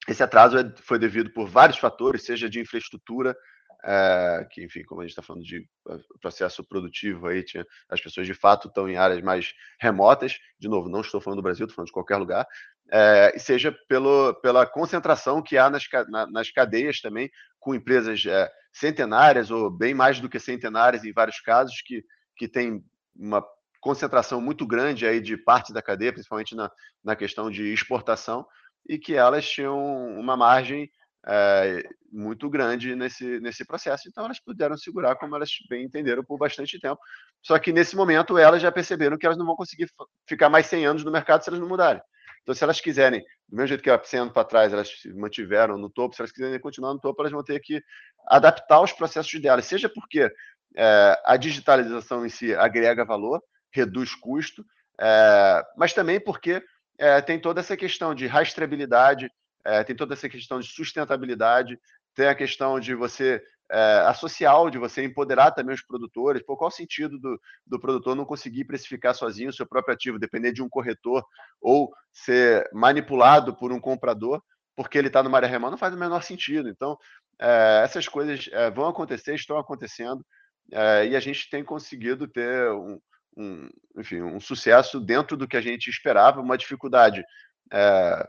[0.09, 3.37] esse atraso é, foi devido por vários fatores, seja de infraestrutura,
[3.85, 8.01] é, que, enfim, como a gente está falando de eh, processo produtivo aí, tinha, as
[8.01, 11.64] pessoas de fato estão em áreas mais remotas, de novo, não estou falando do Brasil,
[11.64, 12.47] estou falando de qualquer lugar,
[12.93, 18.51] é, seja pelo, pela concentração que há nas, na, nas cadeias também, com empresas é,
[18.73, 22.05] centenárias ou bem mais do que centenárias em vários casos, que,
[22.37, 23.45] que tem uma
[23.81, 26.71] concentração muito grande aí de parte da cadeia, principalmente na,
[27.03, 28.47] na questão de exportação,
[28.88, 29.79] e que elas tinham
[30.19, 30.90] uma margem
[31.27, 34.09] é, muito grande nesse, nesse processo.
[34.09, 37.01] Então, elas puderam segurar, como elas bem entenderam, por bastante tempo.
[37.43, 39.89] Só que nesse momento, elas já perceberam que elas não vão conseguir
[40.27, 42.03] ficar mais 100 anos no mercado se elas não mudarem.
[42.43, 45.13] Então, se elas quiserem, do mesmo jeito que há 100 anos para trás elas se
[45.13, 47.83] mantiveram no topo, se elas quiserem continuar no topo, elas vão ter que
[48.27, 50.31] adaptar os processos delas, seja porque
[50.77, 54.65] é, a digitalização em si agrega valor, reduz custo,
[55.01, 56.63] é, mas também porque
[56.99, 59.31] é, tem toda essa questão de rastreabilidade,
[59.64, 61.79] é, tem toda essa questão de sustentabilidade,
[62.14, 66.42] tem a questão de você é, a social, de você empoderar também os produtores.
[66.42, 70.18] Por qual o sentido do, do produtor não conseguir precificar sozinho o seu próprio ativo,
[70.18, 71.25] depender de um corretor
[71.61, 74.42] ou ser manipulado por um comprador,
[74.75, 76.68] porque ele está numa área remota, não faz o menor sentido.
[76.68, 76.99] Então,
[77.38, 80.25] é, essas coisas é, vão acontecer, estão acontecendo,
[80.73, 83.01] é, e a gente tem conseguido ter um,
[83.37, 87.25] um, enfim, um sucesso dentro do que a gente esperava, uma dificuldade,
[87.73, 88.29] é,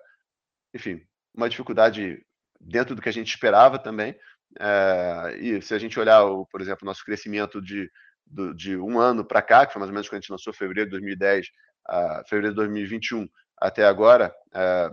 [0.73, 1.01] enfim,
[1.33, 2.23] uma dificuldade
[2.59, 4.15] dentro do que a gente esperava também.
[4.59, 7.89] É, e se a gente olhar, o, por exemplo, nosso crescimento de,
[8.25, 10.53] do, de um ano para cá, que foi mais ou menos quando a gente lançou
[10.53, 11.47] fevereiro de 2010
[11.87, 14.89] a fevereiro de 2021 até agora, é,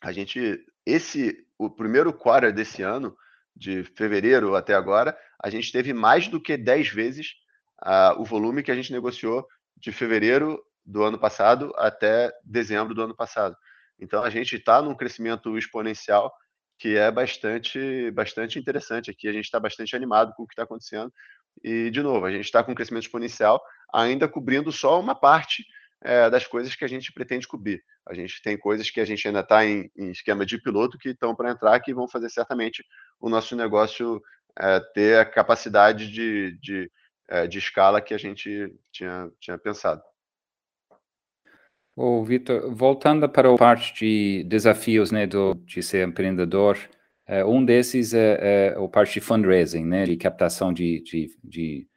[0.00, 3.16] a gente, esse, o primeiro quarter desse ano,
[3.54, 7.34] de fevereiro até agora, a gente teve mais do que 10 vezes
[8.18, 13.14] o volume que a gente negociou de fevereiro do ano passado até dezembro do ano
[13.14, 13.56] passado.
[13.98, 16.32] Então a gente está num crescimento exponencial
[16.78, 19.28] que é bastante, bastante interessante aqui.
[19.28, 21.12] A gente está bastante animado com o que está acontecendo.
[21.64, 25.64] E, de novo, a gente está com um crescimento exponencial, ainda cobrindo só uma parte
[26.02, 27.82] é, das coisas que a gente pretende cobrir.
[28.06, 31.10] A gente tem coisas que a gente ainda está em, em, esquema de piloto que
[31.10, 32.84] estão para entrar, que vão fazer certamente
[33.18, 34.22] o nosso negócio
[34.58, 36.90] é, ter a capacidade de, de,
[37.28, 40.02] é, de escala que a gente tinha, tinha pensado.
[41.98, 46.78] Ô, Vitor, voltando para a parte de desafios né, do, de ser empreendedor,
[47.26, 51.88] é, um desses é, é o parte de fundraising, né, de captação de, de, de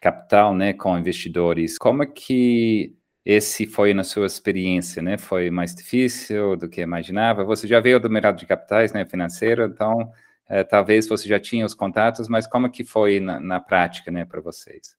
[0.00, 1.76] capital né, com investidores.
[1.78, 5.18] Como é que esse foi na sua experiência, né?
[5.18, 7.44] Foi mais difícil do que imaginava?
[7.44, 10.12] Você já veio do mercado de capitais, né, financeiro, então
[10.48, 14.12] é, talvez você já tinha os contatos, mas como é que foi na, na prática,
[14.12, 14.96] né, para vocês?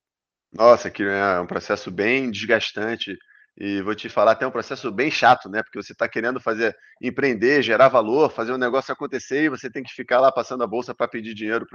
[0.53, 3.17] Nossa, que é um processo bem desgastante
[3.57, 5.61] e vou te falar até um processo bem chato, né?
[5.61, 9.83] Porque você está querendo fazer empreender, gerar valor, fazer um negócio acontecer e você tem
[9.83, 11.67] que ficar lá passando a bolsa para pedir dinheiro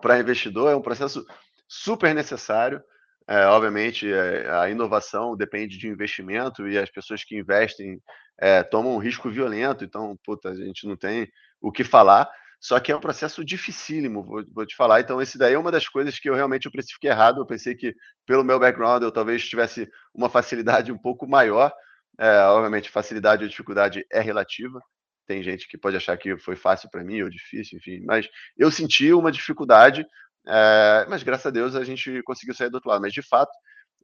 [0.00, 0.70] para investidor.
[0.70, 1.24] É um processo
[1.66, 2.82] super necessário.
[3.28, 8.00] É, obviamente, é, a inovação depende de investimento e as pessoas que investem
[8.38, 11.28] é, tomam um risco violento, então, puta, a gente não tem
[11.60, 12.30] o que falar.
[12.60, 15.00] Só que é um processo dificílimo, vou, vou, te falar.
[15.00, 17.40] Então, esse daí é uma das coisas que eu realmente eu precifiquei errado.
[17.40, 17.94] Eu pensei que,
[18.26, 21.72] pelo meu background, eu talvez tivesse uma facilidade um pouco maior.
[22.18, 24.80] É, obviamente, facilidade ou dificuldade é relativa.
[25.26, 28.00] Tem gente que pode achar que foi fácil para mim ou difícil, enfim.
[28.04, 30.06] Mas eu senti uma dificuldade
[30.46, 33.02] é, mas graças a Deus a gente conseguiu sair do outro lado.
[33.02, 33.52] Mas de fato,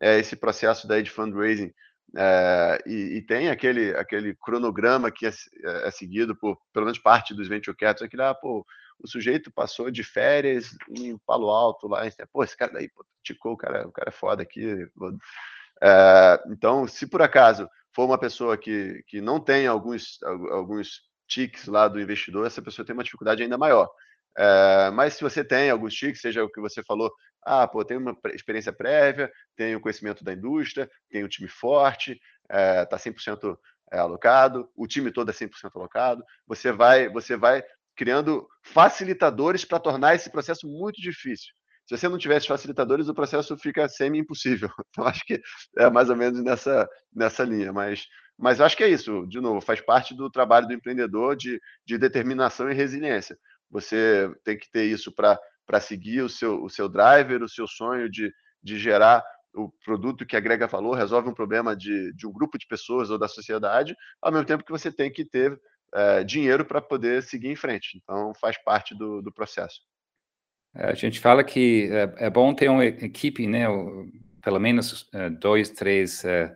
[0.01, 1.73] é, esse processo daí de fundraising
[2.16, 6.98] é, e, e, tem aquele, aquele cronograma que é, é, é, seguido por pelo menos
[6.98, 8.66] parte dos venture capitals, aquele, ah, pô,
[8.98, 13.53] o sujeito passou de férias em Palo Alto lá, pô, esse cara daí, pô, ticou,
[13.53, 14.87] o cara, o cara é foda aqui.
[15.83, 20.18] É, então, se por acaso for uma pessoa que, que não tem alguns,
[20.51, 23.88] alguns tics lá do investidor, essa pessoa tem uma dificuldade ainda maior.
[24.37, 27.11] É, mas se você tem alguns tiques, seja o que você falou,
[27.44, 32.20] ah, pô, tem uma experiência prévia, tem o conhecimento da indústria, tem um time forte,
[32.42, 33.59] está é, 100%
[33.92, 37.62] é, alocado, o time todo é 100% alocado, você vai, você vai
[37.96, 41.52] criando facilitadores para tornar esse processo muito difícil.
[41.87, 44.70] Se você não tivesse facilitadores, o processo fica semi-impossível.
[44.90, 45.40] Então, acho que
[45.76, 47.72] é mais ou menos nessa, nessa linha.
[47.72, 48.07] Mas,
[48.38, 51.98] mas acho que é isso, de novo, faz parte do trabalho do empreendedor de, de
[51.98, 53.37] determinação e resiliência.
[53.70, 55.38] Você tem que ter isso para
[55.80, 58.32] seguir o seu, o seu driver, o seu sonho de,
[58.62, 62.66] de gerar o produto que agrega valor, resolve um problema de, de um grupo de
[62.66, 65.61] pessoas ou da sociedade, ao mesmo tempo que você tem que ter
[65.94, 68.00] é, dinheiro para poder seguir em frente.
[68.02, 69.80] Então, faz parte do, do processo.
[70.74, 73.66] É, a gente fala que é, é bom ter uma equipe, né?
[74.42, 76.54] Pelo menos é, dois, três é,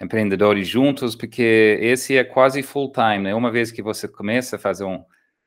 [0.00, 3.34] empreendedores juntos, porque esse é quase full time, né?
[3.34, 5.04] Uma vez que você começa a fazer um,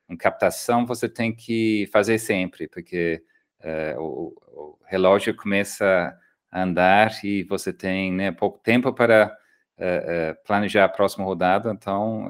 [0.08, 3.22] em captação você tem que fazer sempre, porque
[3.60, 6.16] uh, o, o, relógio começa
[6.50, 9.36] a andar e você tem né, pouco tempo para
[9.78, 12.28] uh, uh, planejar a próxima rodada, então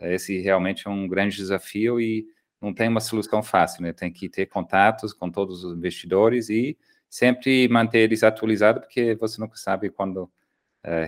[0.00, 2.26] esse realmente é um grande desafio e
[2.60, 3.92] não tem uma solução fácil, né?
[3.92, 6.76] Tem que ter contatos com todos os investidores e
[7.08, 10.30] sempre manter eles atualizados, porque você nunca sabe quando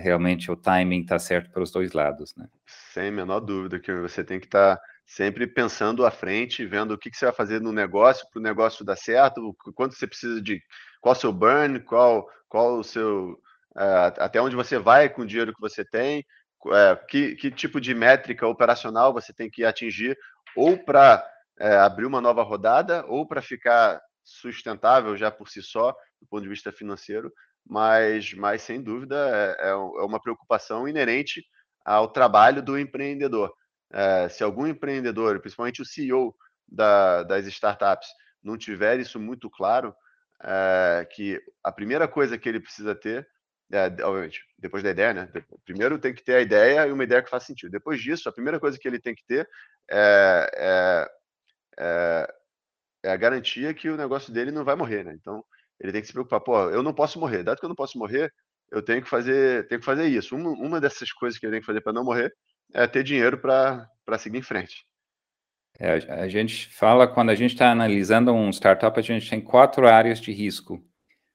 [0.00, 2.46] realmente o timing está certo para os dois lados, né?
[2.94, 6.98] Sem menor dúvida que você tem que estar tá sempre pensando à frente, vendo o
[6.98, 10.42] que, que você vai fazer no negócio para o negócio dar certo, quanto você precisa
[10.42, 10.60] de,
[11.00, 13.40] qual seu burn, qual, qual o seu,
[13.76, 16.26] uh, até onde você vai com o dinheiro que você tem,
[16.66, 20.18] uh, que, que tipo de métrica operacional você tem que atingir,
[20.56, 21.24] ou para
[21.60, 26.26] uh, eh, abrir uma nova rodada, ou para ficar sustentável já por si só, do
[26.28, 27.32] ponto de vista financeiro,
[27.64, 31.44] mas, mas sem dúvida é, é, é uma preocupação inerente
[31.84, 33.52] ao trabalho do empreendedor
[33.92, 36.34] é, se algum empreendedor, principalmente o CEO
[36.66, 38.08] da, das startups,
[38.42, 39.94] não tiver isso muito claro,
[40.42, 43.26] é, que a primeira coisa que ele precisa ter,
[43.72, 45.32] é, obviamente, depois da ideia, né?
[45.64, 47.70] Primeiro tem que ter a ideia e uma ideia que faça sentido.
[47.70, 49.48] Depois disso, a primeira coisa que ele tem que ter
[49.90, 51.08] é,
[51.78, 52.28] é,
[53.04, 55.14] é a garantia que o negócio dele não vai morrer, né?
[55.14, 55.44] Então,
[55.80, 57.42] ele tem que se preocupar, pô, eu não posso morrer.
[57.42, 58.32] Dado que eu não posso morrer,
[58.70, 60.36] eu tenho que fazer, tenho que fazer isso.
[60.36, 62.32] Uma, uma dessas coisas que eu tenho que fazer para não morrer
[62.72, 63.88] é ter dinheiro para
[64.18, 64.86] seguir em frente.
[65.78, 65.92] É,
[66.22, 70.20] a gente fala, quando a gente está analisando um startup, a gente tem quatro áreas
[70.20, 70.82] de risco.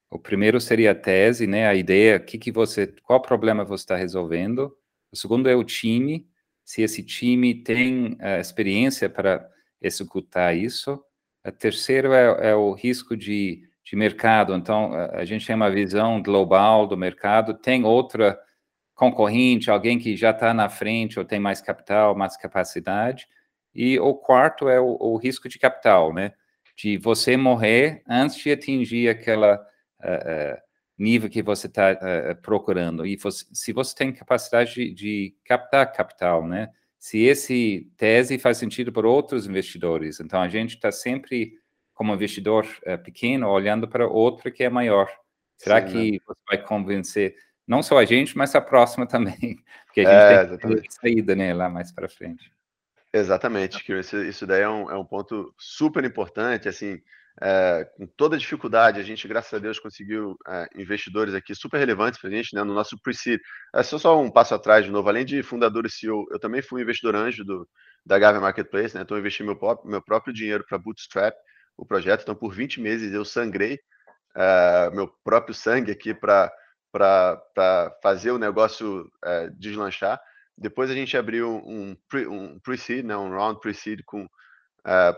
[0.10, 3.96] O primeiro seria a tese, né, a ideia, que que você, qual problema você está
[3.96, 4.76] resolvendo.
[5.12, 6.28] O segundo é o time,
[6.66, 9.48] se esse time tem uh, experiência para
[9.82, 11.02] executar isso.
[11.46, 14.56] O terceiro é, é o risco de, de mercado.
[14.56, 18.40] Então, a, a gente tem uma visão global do mercado, tem outra
[19.02, 23.28] concorrente, alguém que já está na frente ou tem mais capital, mais capacidade.
[23.74, 26.34] E o quarto é o, o risco de capital, né?
[26.78, 30.58] De você morrer antes de atingir aquela uh, uh,
[31.00, 33.04] nível que você está uh, procurando.
[33.04, 36.70] E você, se você tem capacidade de, de, captar capital, né?
[37.00, 40.20] Se esse tese faz sentido para outros investidores.
[40.20, 41.54] Então, a gente está sempre,
[41.96, 42.68] como investidor
[43.04, 45.10] pequeno, olhando para outro que é maior.
[45.58, 46.18] Será Sim, que né?
[46.24, 47.36] você vai convencer
[47.68, 49.58] não só a gente, mas a próxima também?
[49.86, 52.52] Porque a gente é, tem saída né, lá mais para frente.
[53.14, 57.02] Exatamente, que isso, isso daí é um, é um ponto super importante, assim,
[57.42, 62.20] é, com toda dificuldade, a gente, graças a Deus, conseguiu é, investidores aqui super relevantes
[62.20, 63.40] para a gente, né, no nosso pre-seed.
[63.76, 66.62] É só, só um passo atrás, de novo, além de fundador e CEO, eu também
[66.62, 67.68] fui investidor anjo do,
[68.06, 71.36] da Gavin Marketplace, né, então eu investi meu, meu próprio dinheiro para Bootstrap,
[71.78, 73.80] o projeto, então por 20 meses eu sangrei
[74.36, 76.52] é, meu próprio sangue aqui para
[78.02, 80.22] fazer o negócio é, deslanchar,
[80.62, 81.96] depois a gente abriu um,
[82.30, 84.28] um pre-seed, né, um round pre-seed uh,
[84.86, 85.14] eh,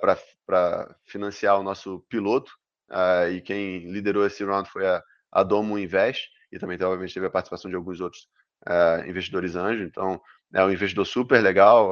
[0.46, 2.52] para financiar o nosso piloto.
[2.90, 7.26] Uh, e quem liderou esse round foi a, a Domo Invest, e também, obviamente, teve
[7.26, 8.28] a participação de alguns outros
[8.68, 9.84] uh, investidores anjo.
[9.84, 10.22] Então,
[10.54, 11.92] é um investidor super legal,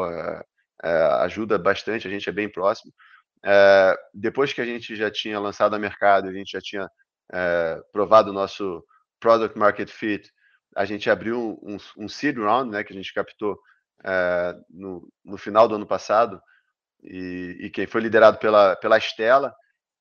[1.22, 2.94] ajuda bastante, a gente é bem próximo.
[4.14, 6.88] depois que a gente já tinha lançado a mercado, a gente já tinha
[7.92, 8.86] provado o nosso
[9.22, 10.30] product market fit,
[10.76, 13.58] a gente abriu um, um seed round, né, que a gente captou
[14.04, 16.42] é, no, no, final do ano passado,
[17.04, 19.54] e, e, quem foi liderado pela, pela Estela,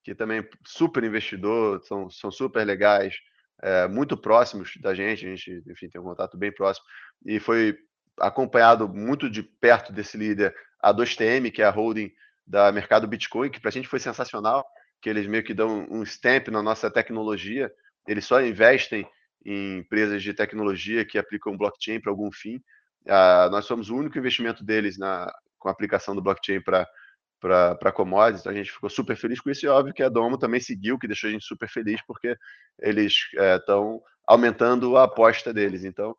[0.03, 3.15] que também super investidor, são, são super legais,
[3.63, 6.87] é, muito próximos da gente, a gente, enfim, tem um contato bem próximo,
[7.27, 7.77] e foi
[8.19, 12.11] acompanhado muito de perto desse líder a 2TM, que é a holding
[12.47, 14.67] da mercado Bitcoin, que para a gente foi sensacional,
[15.01, 17.73] que eles meio que dão um stamp na nossa tecnologia,
[18.11, 19.07] eles só investem
[19.45, 22.57] em empresas de tecnologia que aplicam blockchain para algum fim.
[23.07, 28.41] Uh, nós somos o único investimento deles na, com a aplicação do blockchain para commodities,
[28.41, 30.99] então a gente ficou super feliz com isso e óbvio que a Domo também seguiu,
[30.99, 32.37] que deixou a gente super feliz porque
[32.81, 33.15] eles
[33.57, 35.85] estão é, aumentando a aposta deles.
[35.85, 36.15] Então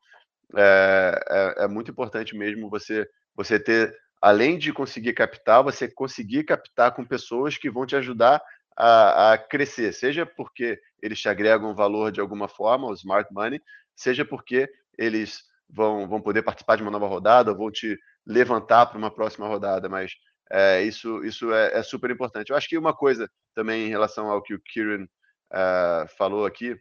[0.56, 6.44] é, é, é, muito importante mesmo você você ter, além de conseguir captar, você conseguir
[6.44, 8.42] captar com pessoas que vão te ajudar
[8.78, 13.62] a, a, crescer, seja porque eles te agregam valor de alguma forma, o smart money,
[13.96, 18.98] seja porque eles vão, vão poder participar de uma nova rodada, vão te levantar para
[18.98, 20.14] uma próxima rodada, mas
[20.52, 22.50] é, isso, isso é, é, super importante.
[22.50, 26.76] Eu acho que uma coisa também em relação ao que o Kieran uh, falou aqui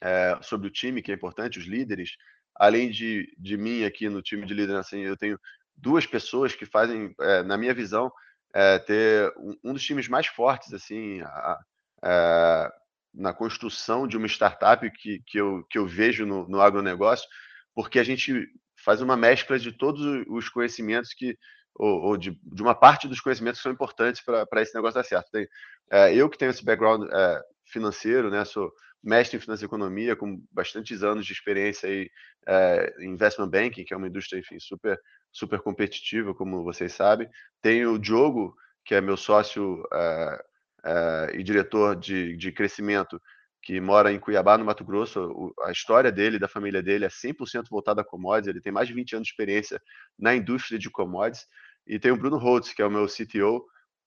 [0.00, 2.16] é, sobre o time, que é importante, os líderes,
[2.54, 5.38] além de, de mim aqui no time de liderança, eu tenho
[5.74, 8.12] duas pessoas que fazem, é, na minha visão,
[8.54, 11.58] é, ter um, um, dos times mais fortes assim a,
[12.02, 12.72] a,
[13.14, 17.28] na construção de uma startup que, que, eu, que eu vejo no, no agronegócio,
[17.74, 18.46] porque a gente
[18.84, 21.36] faz uma mescla de todos os conhecimentos que
[21.74, 25.04] ou, ou de, de, uma parte dos conhecimentos que são importantes para esse negócio dar
[25.04, 25.30] certo.
[25.30, 25.48] Tem,
[25.90, 28.70] é, eu que tenho esse background é, financeiro, né, sou
[29.02, 32.10] mestre em finanças e economia, com bastantes anos de experiência aí,
[32.46, 34.98] é, em investment banking, que é uma indústria, enfim, super
[35.32, 37.28] super competitiva, como vocês sabem.
[37.60, 40.36] Tem o Diogo, que é meu sócio uh,
[40.84, 43.20] uh, e diretor de, de crescimento,
[43.62, 45.54] que mora em Cuiabá, no Mato Grosso.
[45.62, 48.48] A história dele, da família dele, é 100% voltada a commodities.
[48.48, 49.80] Ele tem mais de 20 anos de experiência
[50.18, 51.46] na indústria de commodities.
[51.86, 53.64] E tem o Bruno Holtz, que é o meu CTO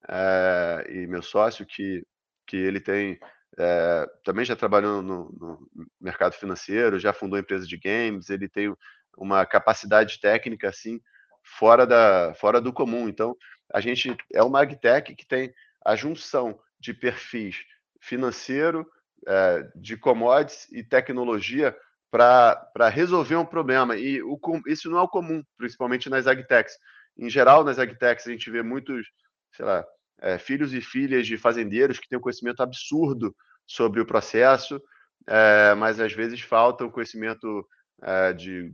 [0.10, 2.06] eh, e meu sócio, que,
[2.46, 3.18] que ele tem
[3.58, 8.76] é, também já trabalhou no, no, mercado financeiro, já fundou empresa de games, ele tem
[9.18, 11.00] uma capacidade técnica assim
[11.42, 13.08] fora, da, fora do comum.
[13.08, 13.36] Então,
[13.74, 15.54] a gente é uma agtech que tem
[15.86, 17.64] a junção de perfis
[18.02, 18.86] financeiro,
[19.28, 21.76] é, de commodities e tecnologia
[22.12, 23.96] para resolver um problema.
[23.96, 26.78] E o, isso não é o comum, principalmente nas agtechs.
[27.18, 29.08] Em geral, nas agtechs, a gente vê muitos,
[29.54, 29.86] sei lá,
[30.22, 33.36] é, filhos e filhas de fazendeiros que têm um conhecimento absurdo
[33.66, 34.82] sobre o processo,
[35.28, 37.68] é, mas às vezes falta o conhecimento
[38.02, 38.74] é, de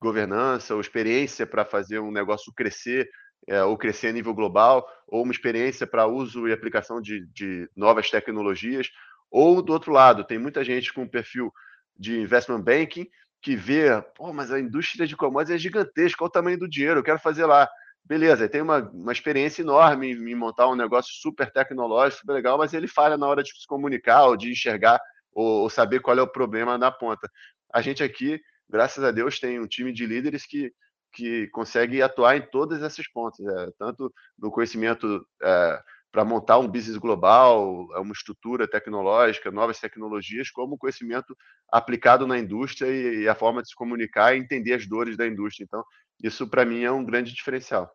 [0.00, 3.08] governança ou experiência para fazer um negócio crescer
[3.48, 7.68] é, ou crescer a nível global, ou uma experiência para uso e aplicação de, de,
[7.76, 8.88] novas tecnologias,
[9.30, 11.52] ou do outro lado, tem muita gente com perfil
[11.98, 13.08] de investment banking
[13.40, 17.00] que vê, pô, mas a indústria de commodities é gigantesca, qual o tamanho do dinheiro,
[17.00, 17.68] eu quero fazer lá.
[18.04, 22.74] Beleza, tem uma, uma experiência enorme em montar um negócio super tecnológico, super legal, mas
[22.74, 25.00] ele falha na hora de se comunicar ou de enxergar
[25.32, 27.30] ou, ou saber qual é o problema na ponta.
[27.72, 28.40] A gente aqui
[28.72, 30.72] graças a Deus, tem um time de líderes que,
[31.12, 35.82] que consegue atuar em todas essas pontas, é, tanto no conhecimento é,
[36.12, 41.34] para montar um business global, é uma estrutura tecnológica, novas tecnologias, como conhecimento
[41.70, 45.26] aplicado na indústria e, e a forma de se comunicar e entender as dores da
[45.26, 45.64] indústria.
[45.64, 45.82] Então,
[46.22, 47.90] isso para mim é um grande diferencial.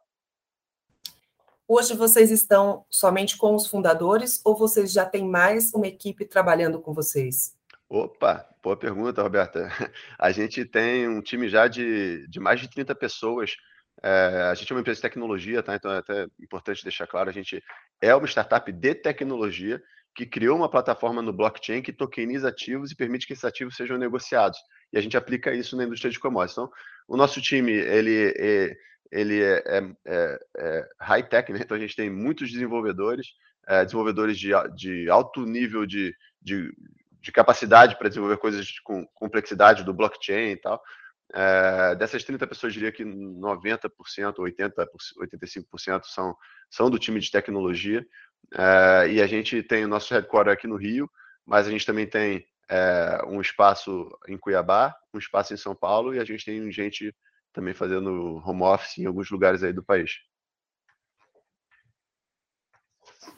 [1.68, 6.80] Hoje vocês estão somente com os fundadores ou vocês já têm mais uma equipe trabalhando
[6.80, 7.56] com vocês?
[7.88, 9.70] Opa, boa pergunta, Roberta.
[10.18, 13.56] A gente tem um time já de, de mais de 30 pessoas.
[14.04, 15.76] É, a gente é uma empresa de tecnologia, tá?
[15.76, 17.64] Então é até importante deixar claro, a gente
[18.02, 19.82] é uma startup de tecnologia
[20.16, 23.98] que criou uma plataforma no blockchain que tokeniza ativos e permite que esses ativos sejam
[23.98, 24.58] negociados.
[24.92, 26.58] E a gente aplica isso na indústria de commodities.
[26.58, 26.72] Então,
[27.08, 28.76] o nosso time, ele, é,
[29.12, 31.60] ele é, é, é, é high-tech, né?
[31.62, 33.28] Então a gente tem muitos desenvolvedores,
[33.68, 36.72] é, desenvolvedores de, de alto nível de, de
[37.28, 40.82] de capacidade para desenvolver coisas com complexidade do blockchain e tal.
[41.34, 43.90] É, dessas 30 pessoas, diria que 90%,
[44.38, 44.88] 80%,
[45.20, 46.36] 85% são,
[46.70, 48.06] são do time de tecnologia.
[48.54, 51.10] É, e a gente tem o nosso headquarter aqui no Rio,
[51.46, 56.14] mas a gente também tem é, um espaço em Cuiabá, um espaço em São Paulo,
[56.14, 57.14] e a gente tem gente
[57.54, 60.12] também fazendo home office em alguns lugares aí do país.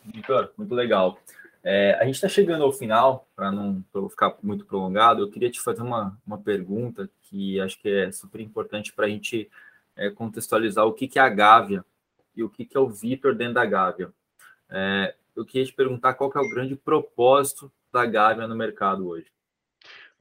[0.06, 1.20] Vitor, muito legal.
[1.64, 5.52] É, a gente está chegando ao final, para não pra ficar muito prolongado, eu queria
[5.52, 9.50] te fazer uma, uma pergunta que acho que é super importante para a gente
[9.96, 11.84] é, contextualizar o que, que é a Gávea
[12.36, 14.12] e o que, que é o Vitor dentro da Gávea.
[14.70, 19.08] É, eu queria te perguntar qual que é o grande propósito da Gávea no mercado
[19.08, 19.28] hoje.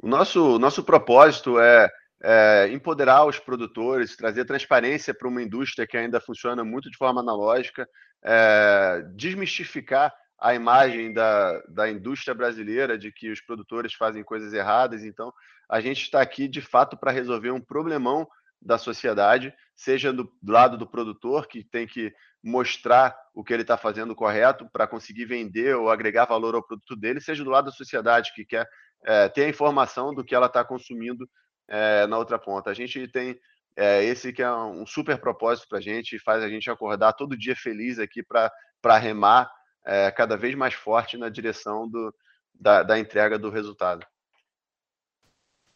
[0.00, 1.88] O nosso, nosso propósito é,
[2.20, 7.20] é empoderar os produtores, trazer transparência para uma indústria que ainda funciona muito de forma
[7.20, 7.88] analógica,
[8.22, 15.04] é, desmistificar a imagem da, da indústria brasileira de que os produtores fazem coisas erradas.
[15.04, 15.32] Então,
[15.68, 18.26] a gente está aqui de fato para resolver um problemão
[18.60, 22.12] da sociedade, seja do lado do produtor, que tem que
[22.42, 26.96] mostrar o que ele está fazendo correto para conseguir vender ou agregar valor ao produto
[26.96, 28.68] dele, seja do lado da sociedade, que quer
[29.04, 31.28] é, ter a informação do que ela está consumindo
[31.68, 32.70] é, na outra ponta.
[32.70, 33.38] A gente tem
[33.76, 37.36] é, esse que é um super propósito para a gente, faz a gente acordar todo
[37.36, 39.50] dia feliz aqui para remar
[39.88, 42.14] é, cada vez mais forte na direção do,
[42.52, 44.06] da, da entrega do resultado.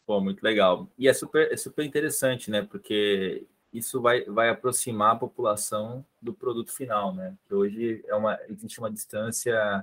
[0.04, 0.86] Pô, muito legal.
[0.98, 2.60] E é super, é super interessante, né?
[2.62, 7.34] Porque isso vai, vai aproximar a população do produto final, né?
[7.48, 9.82] Que hoje é uma, existe uma distância,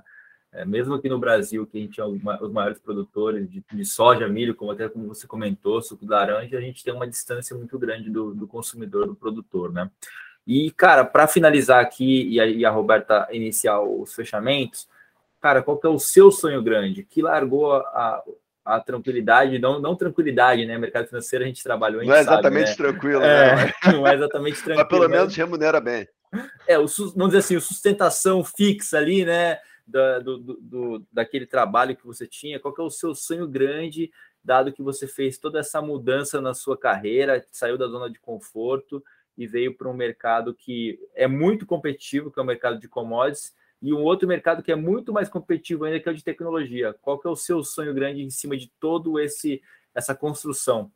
[0.52, 4.28] é, mesmo aqui no Brasil, que a gente é os maiores produtores de, de, soja,
[4.28, 7.76] milho, como até como você comentou, suco de laranja, a gente tem uma distância muito
[7.80, 9.90] grande do, do consumidor, do produtor, né?
[10.50, 14.88] E, cara, para finalizar aqui e a, e a, Roberta iniciar os fechamentos,
[15.40, 17.04] cara, qual que é o seu sonho grande?
[17.04, 18.20] Que largou a,
[18.64, 20.76] a tranquilidade, não, não tranquilidade, né?
[20.76, 22.00] Mercado financeiro a gente trabalhou.
[22.00, 22.88] A gente não é exatamente sabe, né?
[22.88, 23.72] tranquilo, é, né?
[23.94, 24.78] Não é exatamente tranquilo.
[24.80, 26.08] mas pelo menos remunera bem.
[26.66, 29.56] É, o, vamos dizer assim, a sustentação fixa ali, né?
[29.86, 34.10] Da, do, do, daquele trabalho que você tinha, qual que é o seu sonho grande,
[34.42, 39.00] dado que você fez toda essa mudança na sua carreira, saiu da zona de conforto
[39.40, 43.54] e veio para um mercado que é muito competitivo, que é o mercado de commodities,
[43.80, 46.94] e um outro mercado que é muito mais competitivo ainda, que é o de tecnologia.
[47.00, 49.62] Qual que é o seu sonho grande em cima de todo esse
[49.94, 50.92] essa construção?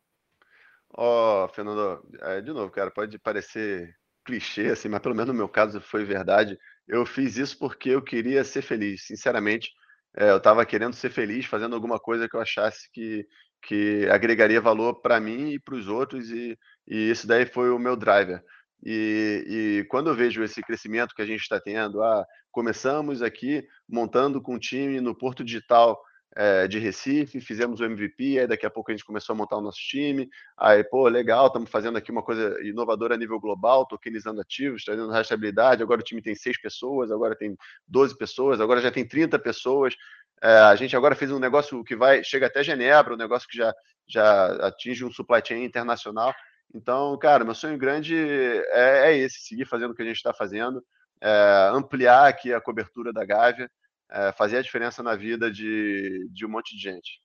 [0.91, 5.33] Ó, oh, Fernando, é, de novo, cara, pode parecer clichê, assim, mas pelo menos no
[5.33, 6.55] meu caso foi verdade.
[6.87, 9.71] Eu fiz isso porque eu queria ser feliz, sinceramente.
[10.15, 13.27] É, eu estava querendo ser feliz, fazendo alguma coisa que eu achasse que,
[13.63, 16.57] que agregaria valor para mim e para os outros, e,
[16.87, 18.43] e isso daí foi o meu driver.
[18.83, 23.67] E, e, quando eu vejo esse crescimento que a gente está tendo, ah, começamos aqui
[23.89, 25.99] montando com um time no Porto Digital
[26.35, 29.57] é, de Recife, fizemos o MVP, aí daqui a pouco a gente começou a montar
[29.57, 33.87] o nosso time, aí, pô, legal, estamos fazendo aqui uma coisa inovadora a nível global,
[33.87, 37.55] tokenizando ativos, trazendo rastreabilidade, agora o time tem seis pessoas, agora tem
[37.87, 39.95] 12 pessoas, agora já tem 30 pessoas,
[40.43, 43.57] é, a gente agora fez um negócio que vai chega até Genebra, um negócio que
[43.57, 43.73] já,
[44.07, 46.33] já atinge um supply chain internacional.
[46.73, 50.33] Então, cara, meu sonho grande é, é esse: seguir fazendo o que a gente está
[50.33, 50.83] fazendo,
[51.21, 53.69] é, ampliar aqui a cobertura da Gávea,
[54.09, 57.21] é, fazer a diferença na vida de, de um monte de gente.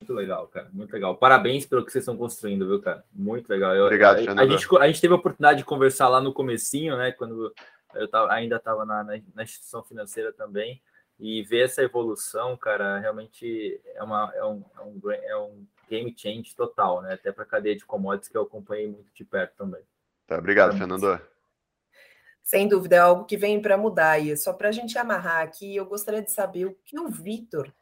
[0.00, 0.70] Muito legal, cara.
[0.72, 1.16] Muito legal.
[1.16, 3.04] Parabéns pelo que vocês estão construindo, viu, cara?
[3.12, 3.76] Muito legal.
[3.76, 6.96] Eu, Obrigado, a, a, gente, a gente teve a oportunidade de conversar lá no comecinho,
[6.96, 7.12] né?
[7.12, 7.52] Quando
[7.94, 10.82] eu tava, ainda estava na, na, na, instituição financeira também,
[11.18, 16.14] e ver essa evolução, cara, realmente é, uma, é, um, é, um, é um game
[16.16, 17.14] change total, né?
[17.14, 19.82] Até para a cadeia de commodities que eu acompanhei muito de perto também.
[20.26, 21.20] Tá, obrigado, Fernando.
[22.42, 24.18] Sem dúvida, é algo que vem para mudar.
[24.18, 27.72] E só para a gente amarrar aqui, eu gostaria de saber o que o Vitor,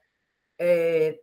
[0.58, 1.18] é,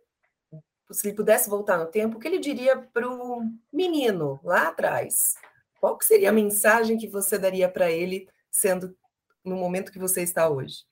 [0.90, 5.34] se ele pudesse voltar no tempo, o que ele diria para o menino lá atrás?
[5.80, 8.96] Qual que seria a mensagem que você daria para ele sendo
[9.44, 10.84] no momento que você está hoje?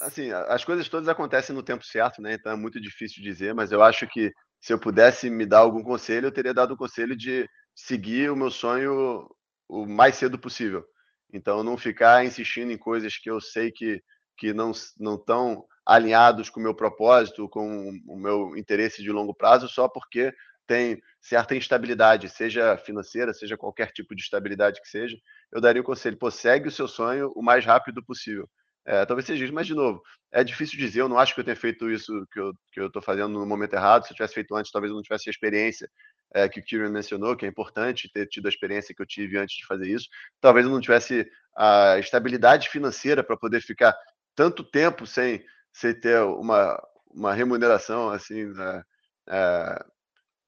[0.00, 2.34] Assim, as coisas todas acontecem no tempo certo, né?
[2.34, 4.32] Então é muito difícil dizer, mas eu acho que
[4.62, 8.36] se eu pudesse me dar algum conselho, eu teria dado o conselho de seguir o
[8.36, 9.28] meu sonho
[9.68, 10.84] o mais cedo possível.
[11.32, 14.00] Então, não ficar insistindo em coisas que eu sei que,
[14.38, 19.68] que não estão alinhados com o meu propósito, com o meu interesse de longo prazo,
[19.68, 20.32] só porque
[20.64, 25.16] tem certa instabilidade, seja financeira, seja qualquer tipo de estabilidade que seja,
[25.50, 28.48] eu daria o conselho, pô, segue o seu sonho o mais rápido possível.
[28.84, 30.02] É, talvez seja isso, mas de novo,
[30.32, 32.86] é difícil dizer, eu não acho que eu tenha feito isso que eu que eu
[32.88, 35.30] estou fazendo no momento errado, se eu tivesse feito antes, talvez eu não tivesse a
[35.30, 35.88] experiência
[36.34, 39.38] é, que o Kieran mencionou, que é importante ter tido a experiência que eu tive
[39.38, 40.08] antes de fazer isso,
[40.40, 43.96] talvez eu não tivesse a estabilidade financeira para poder ficar
[44.34, 48.82] tanto tempo sem, sem ter uma, uma remuneração assim, né,
[49.28, 49.84] é,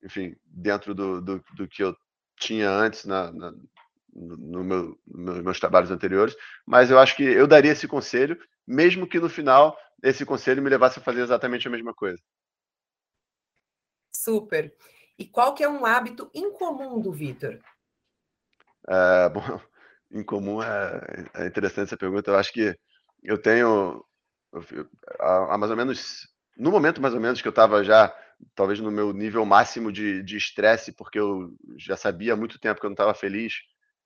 [0.02, 1.96] enfim, dentro do, do, do, que eu
[2.36, 3.54] tinha antes na, na
[4.14, 9.06] no meu, nos meus trabalhos anteriores, mas eu acho que eu daria esse conselho, mesmo
[9.06, 12.22] que no final esse conselho me levasse a fazer exatamente a mesma coisa.
[14.14, 14.74] Super.
[15.18, 17.58] E qual que é um hábito incomum do Vitor?
[18.88, 19.60] É, bom,
[20.10, 22.30] incomum é, é interessante essa pergunta.
[22.30, 22.76] Eu acho que
[23.22, 24.04] eu tenho
[25.18, 28.14] há, mais ou menos no momento mais ou menos que eu estava já
[28.54, 32.86] talvez no meu nível máximo de estresse, porque eu já sabia há muito tempo que
[32.86, 33.54] eu não estava feliz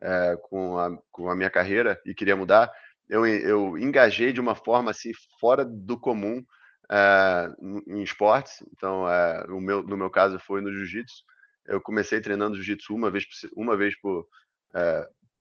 [0.00, 2.70] é, com, a, com a minha carreira e queria mudar,
[3.08, 6.44] eu, eu engajei de uma forma assim fora do comum
[6.90, 7.50] é,
[7.86, 8.62] em esportes.
[8.72, 11.24] Então, é, o meu, no meu caso foi no jiu-jitsu.
[11.66, 13.24] Eu comecei treinando jiu-jitsu uma vez,
[13.56, 14.26] uma vez por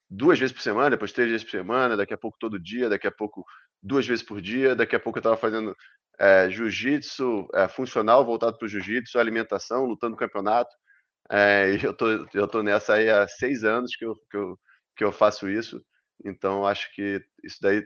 [0.09, 3.07] duas vezes por semana, depois três vezes por semana, daqui a pouco todo dia, daqui
[3.07, 3.45] a pouco
[3.81, 5.75] duas vezes por dia, daqui a pouco eu estava fazendo
[6.19, 10.73] é, jiu-jitsu é, funcional voltado para o jiu-jitsu, alimentação, lutando no campeonato.
[11.29, 14.59] É, eu tô, eu tô nessa aí há seis anos que eu, que eu,
[14.95, 15.83] que eu faço isso.
[16.23, 17.85] Então, acho que isso daí,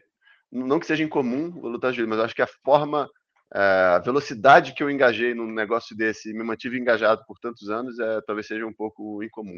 [0.52, 3.10] não que seja incomum o lutar jiu mas acho que a forma,
[3.54, 7.70] é, a velocidade que eu engajei num negócio desse e me mantive engajado por tantos
[7.70, 9.58] anos, é, talvez seja um pouco incomum.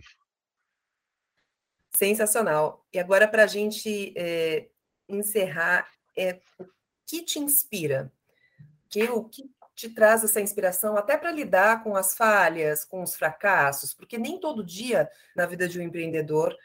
[1.95, 2.85] Sensacional.
[2.91, 4.67] E agora, para a gente é,
[5.07, 6.65] encerrar, é, o
[7.05, 8.11] que te inspira?
[8.89, 9.43] Que, o que
[9.75, 14.39] te traz essa inspiração até para lidar com as falhas, com os fracassos, porque nem
[14.39, 16.55] todo dia na vida de um empreendedor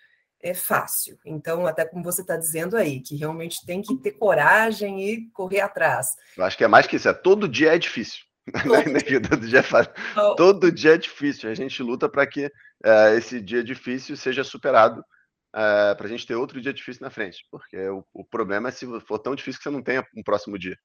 [0.41, 1.19] é fácil.
[1.25, 5.61] Então, até como você está dizendo aí, que realmente tem que ter coragem e correr
[5.61, 6.15] atrás.
[6.37, 8.29] Eu acho que é mais que isso, é todo dia é difícil.
[9.29, 9.93] Todo, dia, é fácil.
[10.35, 11.51] todo dia é difícil.
[11.51, 12.51] A gente luta para que
[12.83, 15.05] é, esse dia difícil seja superado,
[15.55, 17.45] é, para a gente ter outro dia difícil na frente.
[17.51, 20.59] Porque o, o problema é se for tão difícil que você não tenha um próximo
[20.59, 20.79] dia.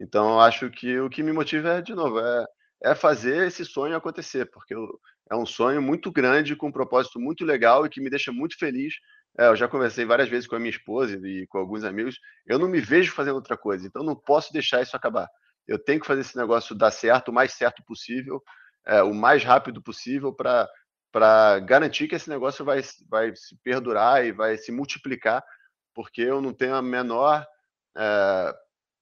[0.00, 2.44] Então, acho que o que me motiva é, de novo, é,
[2.82, 4.88] é fazer esse sonho acontecer, porque eu,
[5.30, 8.58] é um sonho muito grande, com um propósito muito legal e que me deixa muito
[8.58, 8.94] feliz.
[9.38, 12.18] É, eu já conversei várias vezes com a minha esposa e com alguns amigos.
[12.46, 15.28] Eu não me vejo fazendo outra coisa, então não posso deixar isso acabar.
[15.66, 18.42] Eu tenho que fazer esse negócio dar certo, o mais certo possível,
[18.86, 24.32] é, o mais rápido possível, para garantir que esse negócio vai, vai se perdurar e
[24.32, 25.42] vai se multiplicar,
[25.94, 27.46] porque eu não tenho a menor
[27.96, 28.54] é,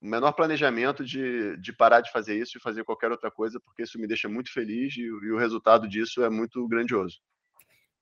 [0.03, 3.82] o menor planejamento de, de parar de fazer isso e fazer qualquer outra coisa, porque
[3.82, 7.18] isso me deixa muito feliz e, e o resultado disso é muito grandioso.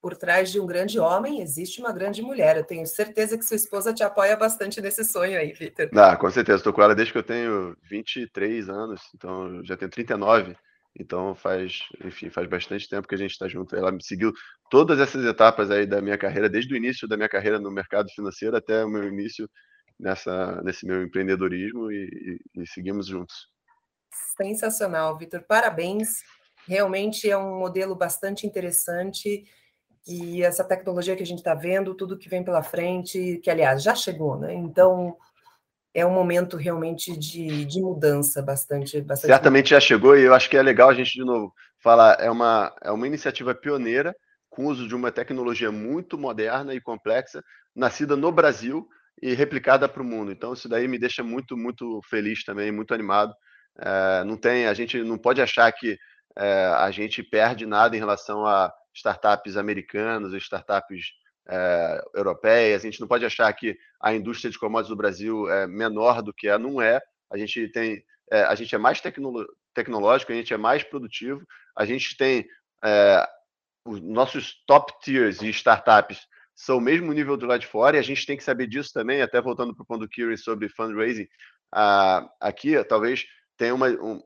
[0.00, 2.56] Por trás de um grande homem existe uma grande mulher.
[2.56, 5.90] Eu tenho certeza que sua esposa te apoia bastante nesse sonho aí, Vitor.
[5.94, 6.56] Ah, com certeza.
[6.56, 10.56] Estou com ela desde que eu tenho 23 anos, então já tenho 39.
[10.98, 13.76] Então faz, enfim, faz bastante tempo que a gente está junto.
[13.76, 14.32] Ela me seguiu
[14.70, 18.08] todas essas etapas aí da minha carreira, desde o início da minha carreira no mercado
[18.08, 19.46] financeiro até o meu início
[20.00, 23.48] nessa, nesse meu empreendedorismo e, e, e seguimos juntos.
[24.36, 25.42] Sensacional, Vitor.
[25.46, 26.22] Parabéns.
[26.66, 29.44] Realmente é um modelo bastante interessante
[30.06, 33.82] e essa tecnologia que a gente está vendo, tudo que vem pela frente, que aliás
[33.82, 34.54] já chegou, né?
[34.54, 35.16] Então
[35.92, 39.30] é um momento realmente de, de mudança bastante, bastante.
[39.30, 42.30] Certamente já chegou e eu acho que é legal a gente de novo falar é
[42.30, 44.14] uma é uma iniciativa pioneira
[44.48, 47.42] com uso de uma tecnologia muito moderna e complexa,
[47.74, 48.88] nascida no Brasil,
[49.22, 50.32] e replicada para o mundo.
[50.32, 53.34] Então, isso daí me deixa muito, muito feliz também, muito animado.
[53.78, 55.98] É, não tem, a gente não pode achar que
[56.36, 61.06] é, a gente perde nada em relação a startups americanas, startups
[61.48, 62.82] é, europeias.
[62.82, 66.32] A gente não pode achar que a indústria de commodities do Brasil é menor do
[66.32, 66.56] que é.
[66.56, 67.00] Não é.
[67.30, 71.44] A gente tem, é, a gente é mais tecno, tecnológico, a gente é mais produtivo.
[71.76, 72.48] A gente tem
[73.84, 76.26] os nossos top tiers de startups
[76.60, 78.92] são o mesmo nível do lado de fora, e a gente tem que saber disso
[78.92, 81.26] também, até voltando para o ponto do Kieran sobre fundraising,
[82.38, 83.24] aqui talvez
[83.56, 84.20] tenha uma, um,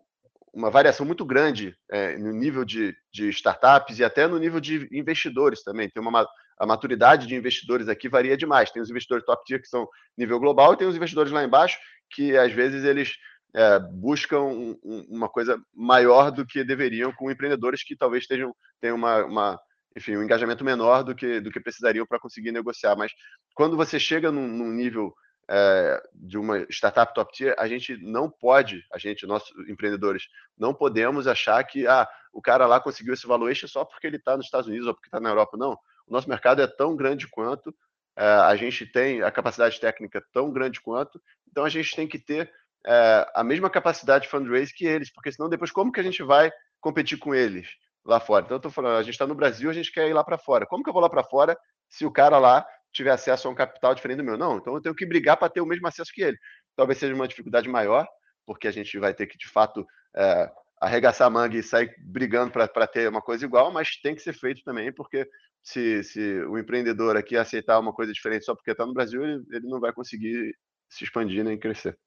[0.52, 4.88] uma variação muito grande é, no nível de, de, startups e até no nível de
[4.90, 5.88] investidores também.
[5.88, 6.26] Tem uma
[6.58, 8.70] a maturidade de investidores aqui varia demais.
[8.70, 11.78] Tem os investidores top tier que são nível global e tem os investidores lá embaixo
[12.10, 13.16] que às vezes eles
[13.54, 18.54] é, buscam um, um, uma coisa maior do que deveriam com empreendedores que talvez estejam
[18.80, 19.60] tenham uma, uma
[19.96, 22.96] enfim, um engajamento menor do que, do que precisariam para conseguir negociar.
[22.96, 23.12] Mas
[23.54, 25.14] quando você chega num, num nível
[25.48, 30.24] é, de uma startup top tier, a gente não pode, a gente, nossos empreendedores,
[30.58, 34.36] não podemos achar que ah, o cara lá conseguiu esse valuation só porque ele está
[34.36, 35.56] nos Estados Unidos ou porque está na Europa.
[35.56, 35.72] Não.
[36.06, 37.74] O nosso mercado é tão grande quanto,
[38.16, 42.18] é, a gente tem a capacidade técnica tão grande quanto, então a gente tem que
[42.18, 42.52] ter
[42.86, 46.22] é, a mesma capacidade de fundraise que eles, porque senão depois como que a gente
[46.22, 47.68] vai competir com eles
[48.04, 48.44] lá fora?
[48.44, 50.38] Então eu estou falando, a gente está no Brasil, a gente quer ir lá para
[50.38, 50.66] fora.
[50.66, 51.56] Como que eu vou lá para fora
[51.88, 54.36] se o cara lá tiver acesso a um capital diferente do meu?
[54.36, 56.38] Não, então eu tenho que brigar para ter o mesmo acesso que ele.
[56.76, 58.06] Talvez seja uma dificuldade maior,
[58.46, 59.86] porque a gente vai ter que, de fato,
[60.16, 60.50] é,
[60.80, 64.34] arregaçar a manga e sair brigando para ter uma coisa igual, mas tem que ser
[64.34, 65.28] feito também, porque
[65.62, 69.42] se, se o empreendedor aqui aceitar uma coisa diferente só porque está no Brasil, ele,
[69.50, 70.54] ele não vai conseguir
[70.88, 71.98] se expandir nem crescer.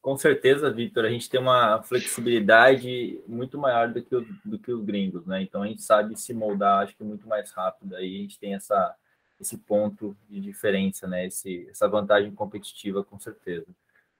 [0.00, 4.72] Com certeza, Victor, a gente tem uma flexibilidade muito maior do que, o, do que
[4.72, 5.42] os gringos, né?
[5.42, 7.96] Então a gente sabe se moldar, acho que muito mais rápido.
[7.96, 8.94] Aí a gente tem essa,
[9.40, 11.26] esse ponto de diferença, né?
[11.26, 13.66] Esse, essa vantagem competitiva, com certeza.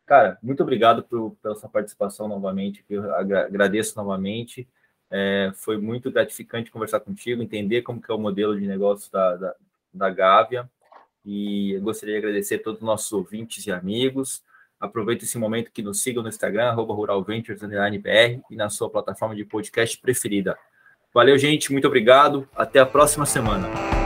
[0.06, 4.68] Cara, muito obrigado por, pela sua participação novamente, que eu agradeço novamente.
[5.08, 9.36] É, foi muito gratificante conversar contigo, entender como que é o modelo de negócio da,
[9.36, 9.54] da,
[9.94, 10.68] da Gávea.
[11.24, 14.42] E eu gostaria de agradecer a todos os nossos ouvintes e amigos.
[14.80, 19.44] Aproveita esse momento que nos sigam no Instagram, arroba ruralventures_br e na sua plataforma de
[19.44, 20.56] podcast preferida.
[21.12, 21.70] Valeu, gente.
[21.70, 22.48] Muito obrigado.
[22.56, 23.99] Até a próxima semana.